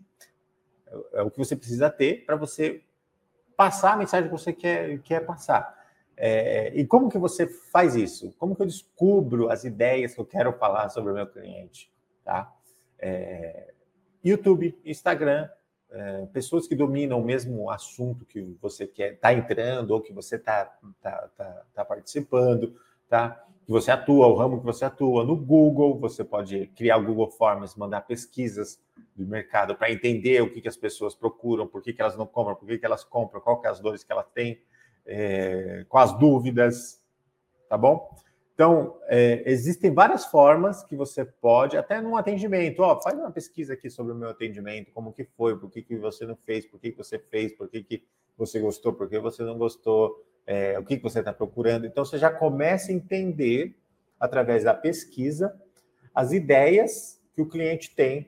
[1.13, 2.81] é o que você precisa ter para você
[3.55, 5.77] passar a mensagem que você quer, quer passar.
[6.15, 8.33] É, e como que você faz isso?
[8.37, 11.91] Como que eu descubro as ideias que eu quero falar sobre o meu cliente?
[12.23, 12.53] Tá?
[12.97, 13.73] É,
[14.23, 15.49] YouTube, Instagram,
[15.91, 20.35] é, pessoas que dominam o mesmo assunto que você quer, está entrando ou que você
[20.35, 20.65] está
[21.01, 22.75] tá, tá, tá participando,
[23.07, 23.45] tá?
[23.70, 25.24] Que você atua, o ramo que você atua.
[25.24, 28.82] No Google, você pode criar o Google Forms, mandar pesquisas
[29.15, 32.26] do mercado para entender o que, que as pessoas procuram, por que, que elas não
[32.26, 34.59] compram, por que, que elas compram, qual que é as dores que elas têm
[35.05, 36.99] é, com as dúvidas,
[37.70, 38.09] tá bom?
[38.55, 43.76] Então, é, existem várias formas que você pode, até num atendimento, ó, faz uma pesquisa
[43.76, 46.80] aqui sobre o meu atendimento, como que foi, por que, que você não fez, por
[46.80, 48.03] que, que você fez, por que, que
[48.36, 51.86] você gostou, por que você não gostou, é, o que, você está procurando.
[51.86, 53.78] Então, você já começa a entender,
[54.20, 55.56] através da pesquisa,
[56.14, 58.28] as ideias que o cliente tem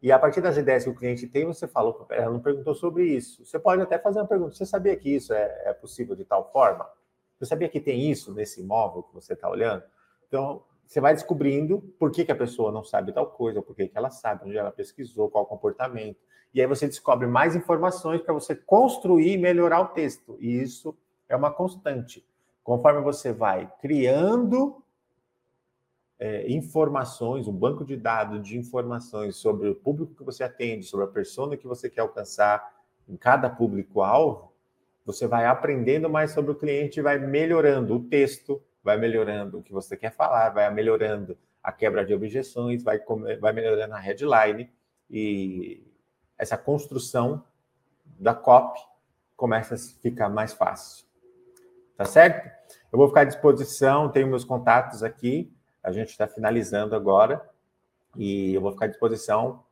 [0.00, 3.04] e a partir das ideias que o cliente tem, você fala, ela não perguntou sobre
[3.04, 3.44] isso.
[3.44, 6.52] Você pode até fazer uma pergunta: você sabia que isso é, é possível de tal
[6.52, 6.88] forma?
[7.36, 9.82] Você sabia que tem isso nesse imóvel que você está olhando?
[10.28, 13.88] Então, você vai descobrindo por que, que a pessoa não sabe tal coisa, por que,
[13.88, 16.18] que ela sabe, onde ela pesquisou, qual comportamento.
[16.54, 20.36] E aí você descobre mais informações para você construir e melhorar o texto.
[20.40, 20.96] E isso
[21.30, 22.26] é uma constante.
[22.62, 24.82] Conforme você vai criando
[26.18, 31.06] é, informações, um banco de dados de informações sobre o público que você atende, sobre
[31.06, 32.78] a persona que você quer alcançar
[33.08, 34.52] em cada público-alvo,
[35.06, 39.72] você vai aprendendo mais sobre o cliente vai melhorando o texto, vai melhorando o que
[39.72, 43.00] você quer falar, vai melhorando a quebra de objeções, vai,
[43.40, 44.70] vai melhorando a headline
[45.08, 45.82] e
[46.36, 47.44] essa construção
[48.04, 48.80] da copy
[49.36, 51.09] começa a ficar mais fácil.
[52.00, 52.50] Tá certo?
[52.90, 55.52] Eu vou ficar à disposição, tenho meus contatos aqui.
[55.82, 57.46] A gente está finalizando agora
[58.16, 59.62] e eu vou ficar à disposição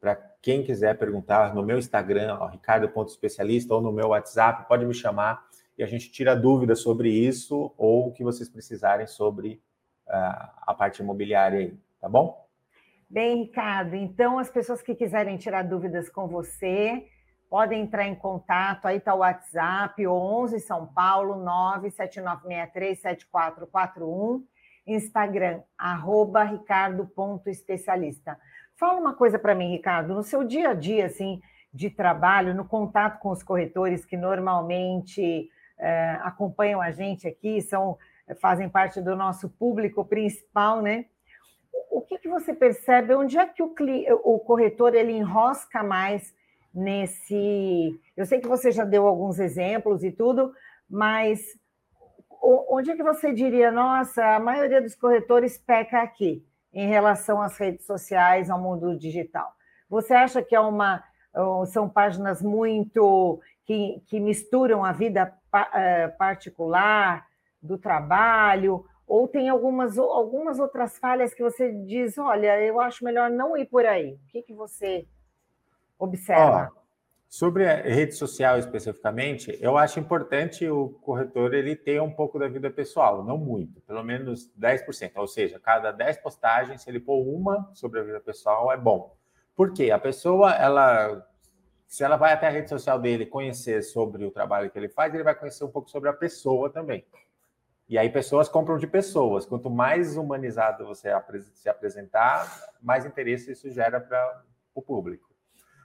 [0.00, 5.46] para quem quiser perguntar no meu Instagram, ricardo.especialista, ou no meu WhatsApp, pode me chamar
[5.78, 9.62] e a gente tira dúvidas sobre isso ou o que vocês precisarem sobre
[10.08, 12.44] uh, a parte imobiliária aí, tá bom?
[13.08, 17.06] Bem, Ricardo, então as pessoas que quiserem tirar dúvidas com você,
[17.48, 24.44] podem entrar em contato, aí está o WhatsApp, 11 São Paulo, 979637441
[24.88, 28.38] Instagram, arroba ricardo.especialista.
[28.76, 31.40] Fala uma coisa para mim, Ricardo, no seu dia a dia, assim,
[31.72, 37.98] de trabalho, no contato com os corretores que normalmente é, acompanham a gente aqui, são
[38.40, 41.06] fazem parte do nosso público principal, né?
[41.90, 43.14] O que, que você percebe?
[43.14, 43.74] Onde é que o,
[44.22, 46.34] o corretor ele enrosca mais
[46.74, 47.98] nesse?
[48.16, 50.52] Eu sei que você já deu alguns exemplos e tudo,
[50.88, 51.40] mas
[52.40, 57.56] onde é que você diria, nossa, a maioria dos corretores peca aqui em relação às
[57.58, 59.52] redes sociais, ao mundo digital?
[59.88, 61.02] Você acha que é uma,
[61.66, 65.32] são páginas muito que, que misturam a vida
[65.74, 67.26] eh, particular
[67.60, 73.30] do trabalho, ou tem algumas, algumas outras falhas que você diz, olha, eu acho melhor
[73.30, 74.12] não ir por aí.
[74.12, 75.06] O que, que você
[75.98, 76.72] observa?
[77.28, 82.48] Sobre a rede social especificamente, eu acho importante o corretor ele ter um pouco da
[82.48, 85.12] vida pessoal, não muito, pelo menos 10%.
[85.16, 89.14] Ou seja, cada 10 postagens, se ele pôr uma sobre a vida pessoal, é bom.
[89.54, 89.90] Por quê?
[89.90, 91.22] A pessoa, ela,
[91.86, 95.12] se ela vai até a rede social dele conhecer sobre o trabalho que ele faz,
[95.12, 97.04] ele vai conhecer um pouco sobre a pessoa também.
[97.88, 99.44] E aí pessoas compram de pessoas.
[99.44, 101.10] Quanto mais humanizado você
[101.52, 102.46] se apresentar,
[102.80, 104.44] mais interesse isso gera para
[104.74, 105.27] o público.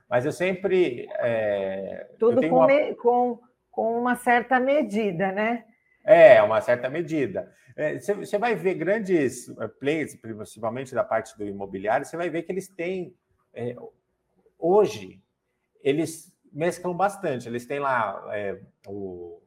[0.10, 1.08] Mas eu sempre.
[1.20, 2.68] É, Tudo eu com, uma...
[2.68, 3.39] Me, com,
[3.72, 5.66] com uma certa medida, né?
[6.04, 7.51] É, uma certa medida.
[7.76, 12.43] É, você, vai ver grandes é, players, principalmente da parte do imobiliário, você vai ver
[12.43, 13.16] que eles têm.
[13.54, 13.76] É,
[14.60, 15.22] hoje,
[15.82, 17.47] eles mesclam bastante.
[17.47, 19.41] Eles têm lá é, o,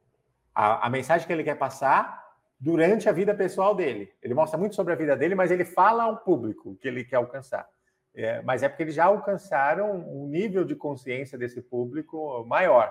[0.54, 2.24] a, a mensagem que ele quer passar
[2.58, 4.12] durante a vida pessoal dele.
[4.22, 7.16] Ele mostra muito sobre a vida dele, mas ele fala ao público que ele quer
[7.16, 7.68] alcançar.
[8.16, 12.90] É, mas é porque eles já alcançaram um nível de consciência desse público maior.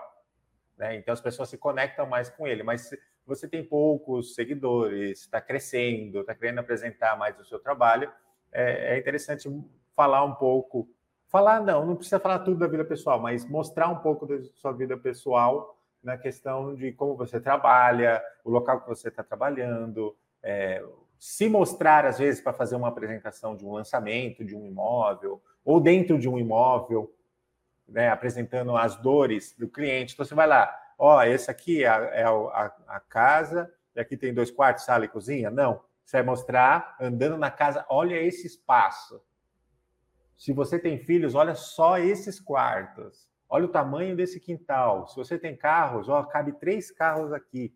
[0.77, 0.97] Né?
[0.97, 2.61] Então as pessoas se conectam mais com ele.
[2.61, 2.91] Mas
[3.25, 8.11] você tem poucos seguidores, está crescendo, está querendo apresentar mais o seu trabalho,
[8.51, 9.49] é, é, interessante
[9.95, 10.87] falar um pouco.
[11.27, 14.71] Falar, não, não precisa falar tudo da vida pessoal, mas mostrar um pouco da sua
[14.71, 20.85] vida pessoal na questão de como você trabalha, o local que você está trabalhando, é,
[21.19, 25.79] se mostrar, às vezes, para fazer uma apresentação de um lançamento de um imóvel, ou
[25.79, 27.13] dentro de um imóvel,
[27.87, 30.13] né, apresentando as dores do cliente.
[30.13, 34.17] Então, você vai lá, ó, esse aqui é, a, é a, a casa, e aqui
[34.17, 35.49] tem dois quartos, sala e cozinha?
[35.49, 35.81] Não.
[36.03, 39.19] Você vai mostrar andando na casa, olha esse espaço.
[40.37, 43.27] Se você tem filhos, olha só esses quartos.
[43.49, 45.07] Olha o tamanho desse quintal.
[45.07, 47.73] Se você tem carros, ó, cabe três carros aqui.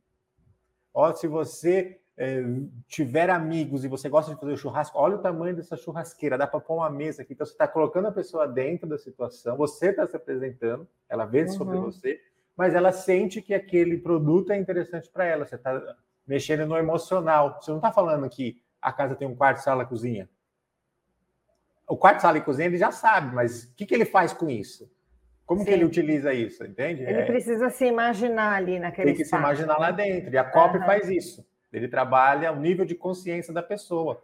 [0.94, 2.44] Ó, se você é,
[2.86, 6.60] tiver amigos e você gosta de fazer churrasco, olha o tamanho dessa churrasqueira, dá para
[6.60, 7.32] pôr uma mesa aqui.
[7.32, 11.44] Então você está colocando a pessoa dentro da situação, você está se apresentando, ela vê
[11.44, 11.48] uhum.
[11.48, 12.20] sobre você,
[12.58, 15.46] mas ela sente que aquele produto é interessante para ela.
[15.46, 15.82] Você está
[16.28, 17.58] mexendo no emocional.
[17.62, 20.30] Você não está falando que a casa tem um quarto, sala, cozinha.
[21.88, 24.50] O quarto, sala e cozinha ele já sabe, mas o que, que ele faz com
[24.50, 24.92] isso?
[25.46, 25.68] Como Sim.
[25.68, 27.02] que ele utiliza isso, entende?
[27.02, 27.26] Ele é...
[27.26, 30.34] precisa se imaginar ali naquele Tem que espaço, se imaginar lá dentro.
[30.34, 30.86] E a COP uhum.
[30.86, 31.49] faz isso.
[31.72, 34.24] Ele trabalha o nível de consciência da pessoa.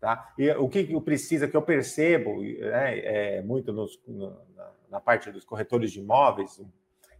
[0.00, 0.32] Tá?
[0.38, 5.30] E o que eu precisa, que eu percebo né, é, muito nos, na, na, parte
[5.32, 6.62] dos corretores de imóveis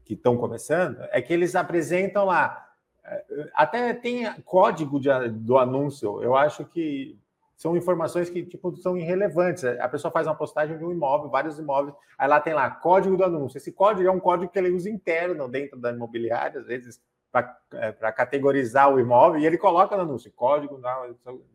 [0.04, 2.68] que estão começando, é que eles apresentam lá,
[3.04, 7.18] é, até tem código de, do anúncio, eu acho que
[7.56, 9.64] são informações que tipo, são irrelevantes.
[9.64, 13.16] A pessoa faz uma postagem de um imóvel, vários imóveis, aí lá tem lá código
[13.16, 13.58] do anúncio.
[13.58, 17.60] Esse código é um código que ele usa interno dentro da imobiliária, às vezes para
[17.72, 20.80] é, categorizar o imóvel, e ele coloca no anúncio código,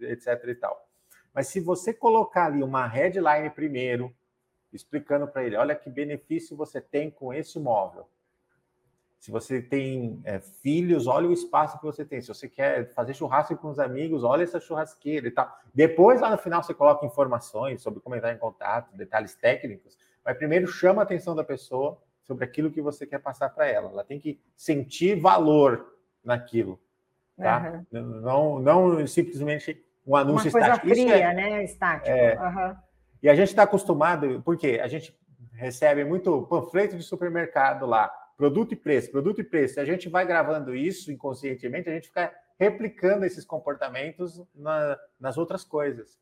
[0.02, 0.28] etc.
[0.48, 0.88] e tal.
[1.34, 4.14] Mas se você colocar ali uma headline primeiro,
[4.72, 8.08] explicando para ele, olha que benefício você tem com esse imóvel,
[9.24, 12.20] se você tem é, filhos, olha o espaço que você tem.
[12.20, 15.50] Se você quer fazer churrasco com os amigos, olha essa churrasqueira e tal.
[15.74, 19.98] Depois, lá no final, você coloca informações sobre como entrar em contato, detalhes técnicos.
[20.26, 23.90] Mas primeiro chama a atenção da pessoa sobre aquilo que você quer passar para ela.
[23.90, 25.94] Ela tem que sentir valor
[26.24, 26.80] naquilo.
[27.38, 27.84] Tá?
[27.92, 28.22] Uhum.
[28.22, 30.88] Não, não simplesmente um anúncio Uma coisa estático.
[30.90, 31.64] fria, é, né?
[31.64, 32.10] Estático.
[32.10, 32.76] É, uhum.
[33.22, 35.18] E a gente está acostumado, porque a gente
[35.54, 39.80] recebe muito panfleto de supermercado lá produto e preço, produto e preço.
[39.80, 45.38] E a gente vai gravando isso inconscientemente, a gente fica replicando esses comportamentos na, nas
[45.38, 46.20] outras coisas.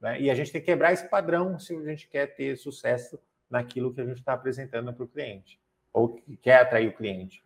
[0.00, 0.20] Né?
[0.20, 3.20] E a gente tem que quebrar esse padrão se a gente quer ter sucesso
[3.50, 5.60] naquilo que a gente está apresentando para o cliente,
[5.92, 7.42] ou quer atrair o cliente.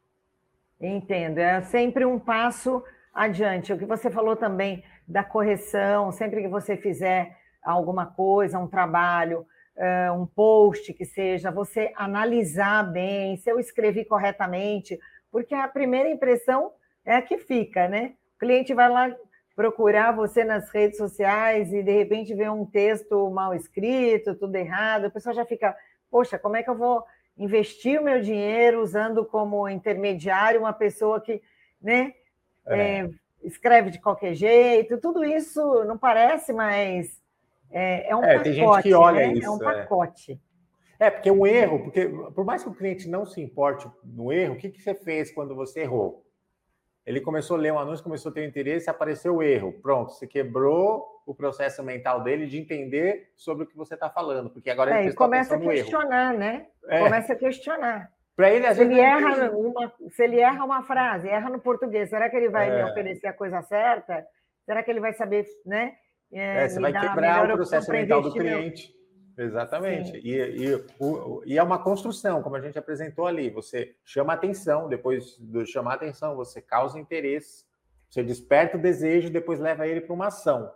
[0.80, 3.72] Entendo, é sempre um passo adiante.
[3.72, 9.46] O que você falou também da correção, sempre que você fizer alguma coisa, um trabalho,
[10.14, 14.98] um post que seja, você analisar bem, se eu escrevi corretamente,
[15.32, 16.72] porque a primeira impressão
[17.04, 18.14] é a que fica, né?
[18.36, 19.14] O cliente vai lá
[19.56, 25.06] procurar você nas redes sociais e de repente vê um texto mal escrito, tudo errado,
[25.06, 25.76] a pessoa já fica,
[26.14, 27.02] poxa, como é que eu vou
[27.36, 31.42] investir o meu dinheiro usando como intermediário uma pessoa que,
[31.82, 32.14] né,
[32.68, 33.00] é.
[33.00, 33.10] É,
[33.42, 37.20] escreve de qualquer jeito, tudo isso não parece mais
[37.68, 38.44] é, é um é, pacote.
[38.44, 39.32] Tem gente que olha né?
[39.32, 39.44] isso.
[39.44, 39.74] É um é.
[39.74, 40.40] pacote.
[41.00, 44.54] É, porque um erro, porque por mais que o cliente não se importe no erro,
[44.54, 46.23] o que, que você fez quando você errou?
[47.06, 49.72] Ele começou a ler um anúncio, começou a ter interesse, apareceu o erro.
[49.82, 54.50] Pronto, você quebrou o processo mental dele de entender sobre o que você está falando,
[54.50, 56.38] porque agora é, ele começa a questionar, erro.
[56.38, 56.66] né?
[56.88, 56.98] É.
[57.00, 58.10] Começa a questionar.
[58.34, 62.28] Para ele, se ele, erra uma, se ele erra uma frase, erra no português, será
[62.28, 62.82] que ele vai é.
[62.82, 64.26] me oferecer a coisa certa?
[64.64, 65.92] Será que ele vai saber, né?
[66.32, 68.92] É, você vai quebrar o processo mental do cliente.
[69.36, 70.16] Exatamente.
[70.18, 73.50] E, e, o, e, é uma construção, como a gente apresentou ali.
[73.50, 77.64] Você chama atenção, depois de chamar atenção, você causa interesse,
[78.08, 80.70] você desperta o desejo, depois leva ele para uma ação.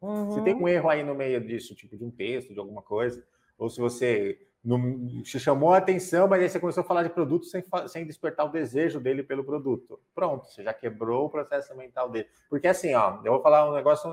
[0.00, 0.30] Uhum.
[0.30, 3.24] Se tem um erro aí no meio disso, tipo de um texto, de alguma coisa,
[3.58, 7.10] ou se você não, se chamou a atenção, mas aí você começou a falar de
[7.10, 10.00] produto sem, sem despertar o desejo dele pelo produto.
[10.14, 12.28] Pronto, você já quebrou o processo mental dele.
[12.48, 14.08] Porque assim, ó, eu vou falar um negócio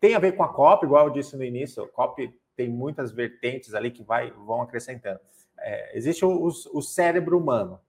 [0.00, 3.72] tem a ver com a COP, igual eu disse no início, COP tem muitas vertentes
[3.72, 5.18] ali que vai, vão acrescentando.
[5.58, 7.80] É, existe o, o, cérebro humano,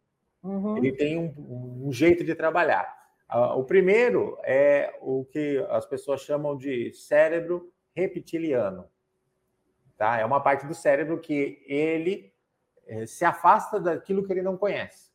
[0.41, 0.77] uhum.
[0.77, 2.97] ele tem um, um, jeito de trabalhar.
[3.29, 8.87] Uh, o primeiro é o que as pessoas chamam de cérebro reptiliano.
[9.97, 10.17] Tá?
[10.17, 12.33] É uma parte do cérebro que ele
[12.87, 15.11] é, se afasta daquilo que ele não conhece.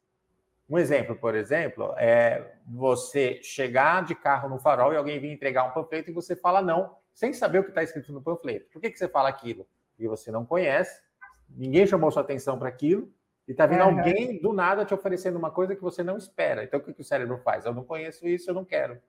[0.68, 5.64] Um exemplo, por exemplo, é você chegar de carro no farol e alguém vir entregar
[5.64, 8.68] um panfleto e você fala não, sem saber o que está escrito no panfleto.
[8.70, 9.66] Por que, que você fala aquilo?
[9.90, 11.00] Porque você não conhece,
[11.48, 13.10] ninguém chamou sua atenção para aquilo,
[13.48, 13.98] e está vindo uhum.
[13.98, 16.62] alguém do nada te oferecendo uma coisa que você não espera.
[16.62, 17.64] Então, o que, que o cérebro faz?
[17.64, 19.00] Eu não conheço isso, eu não quero.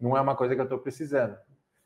[0.00, 1.38] Não é uma coisa que eu estou precisando.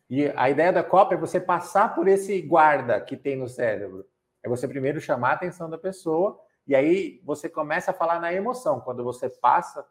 [0.08, 4.08] E a ideia da cópia é você passar por esse guarda que tem no cérebro.
[4.42, 8.32] É você primeiro chamar a atenção da pessoa e aí você começa a falar na
[8.32, 8.80] emoção.
[8.80, 9.84] Quando você passa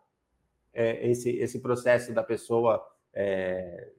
[0.73, 3.89] é, esse, esse processo da pessoa é,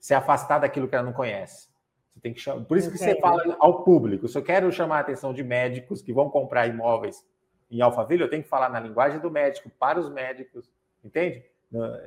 [0.00, 1.68] se afastar daquilo que ela não conhece.
[2.08, 4.26] Você tem que chamar, por isso que você fala ao público.
[4.28, 7.24] Se eu quero chamar a atenção de médicos que vão comprar imóveis
[7.70, 10.70] em Alphaville, eu tenho que falar na linguagem do médico, para os médicos,
[11.04, 11.44] entende?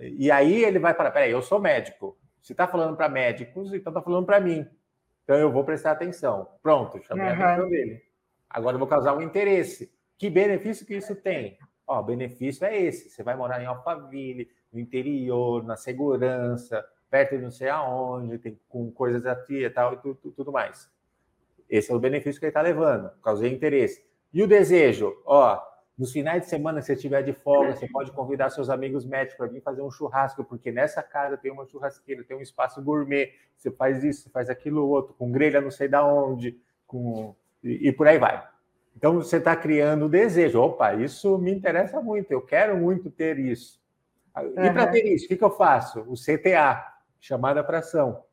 [0.01, 2.17] E aí ele vai falar: peraí, eu sou médico.
[2.41, 4.67] Se está falando para médicos, então está falando para mim.
[5.23, 6.47] Então eu vou prestar atenção.
[6.61, 7.31] Pronto, chamei uhum.
[7.31, 8.01] a atenção dele.
[8.49, 9.93] Agora eu vou causar um interesse.
[10.17, 11.57] Que benefício que isso tem?
[11.87, 13.09] Ó, o benefício é esse.
[13.09, 18.57] Você vai morar em Alphaville, no interior, na segurança, perto de não sei aonde, tem
[18.69, 20.89] com coisas aqui e tal e tudo, tudo mais.
[21.69, 23.11] Esse é o benefício que ele está levando.
[23.21, 24.03] Causei interesse.
[24.33, 25.13] E o desejo?
[25.25, 25.61] Ó,
[25.97, 29.37] nos finais de semana, se você estiver de folga, você pode convidar seus amigos médicos
[29.37, 33.33] para vir fazer um churrasco, porque nessa casa tem uma churrasqueira, tem um espaço gourmet.
[33.57, 37.89] Você faz isso, você faz aquilo outro, com grelha não sei da onde, com e,
[37.89, 38.41] e por aí vai.
[38.95, 40.61] Então você está criando o desejo.
[40.61, 43.79] Opa, isso me interessa muito, eu quero muito ter isso.
[44.35, 46.01] E para ter isso, o que, que eu faço?
[46.07, 46.90] O CTA,
[47.21, 48.25] chamada para ação.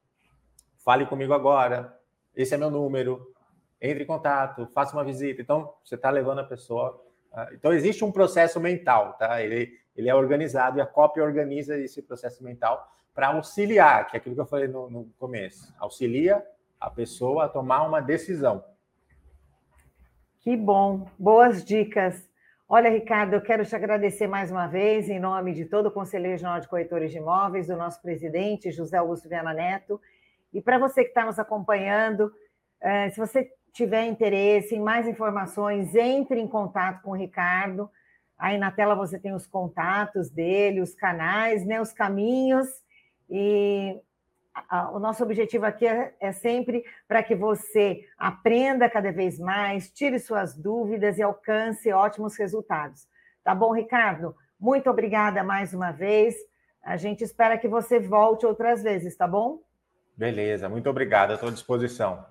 [0.79, 1.97] Fale comigo agora,
[2.35, 3.33] esse é meu número,
[3.81, 5.43] entre em contato, faça uma visita.
[5.43, 7.01] Então, você está levando a pessoa.
[7.31, 7.51] Tá?
[7.53, 9.43] Então, existe um processo mental, tá?
[9.43, 14.19] Ele, ele é organizado e a cópia organiza esse processo mental para auxiliar, que é
[14.19, 15.73] aquilo que eu falei no, no começo.
[15.79, 16.45] Auxilia
[16.81, 18.65] a pessoa a tomar uma decisão.
[20.41, 22.28] Que bom, boas dicas.
[22.71, 26.27] Olha, Ricardo, eu quero te agradecer mais uma vez, em nome de todo o Conselho
[26.27, 29.99] Regional de Corretores de Imóveis, do nosso presidente, José Augusto Viana Neto.
[30.53, 32.31] E para você que está nos acompanhando,
[32.83, 37.91] eh, se você tiver interesse em mais informações, entre em contato com o Ricardo.
[38.37, 42.69] Aí na tela você tem os contatos dele, os canais, né, os caminhos.
[43.31, 43.99] E
[44.93, 50.19] o nosso objetivo aqui é, é sempre para que você aprenda cada vez mais, tire
[50.19, 53.07] suas dúvidas e alcance ótimos resultados.
[53.45, 54.35] Tá bom, Ricardo?
[54.59, 56.35] Muito obrigada mais uma vez.
[56.83, 59.61] A gente espera que você volte outras vezes, tá bom?
[60.17, 62.25] Beleza, muito obrigado, estou à disposição.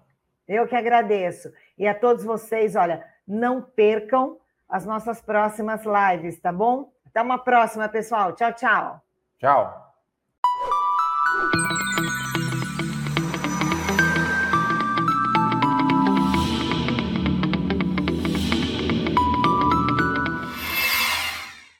[0.48, 1.54] Eu que agradeço.
[1.78, 4.38] E a todos vocês, olha, não percam
[4.68, 6.92] as nossas próximas lives, tá bom?
[7.06, 8.34] Até uma próxima, pessoal.
[8.34, 9.02] Tchau, tchau.
[9.40, 9.88] Tchau.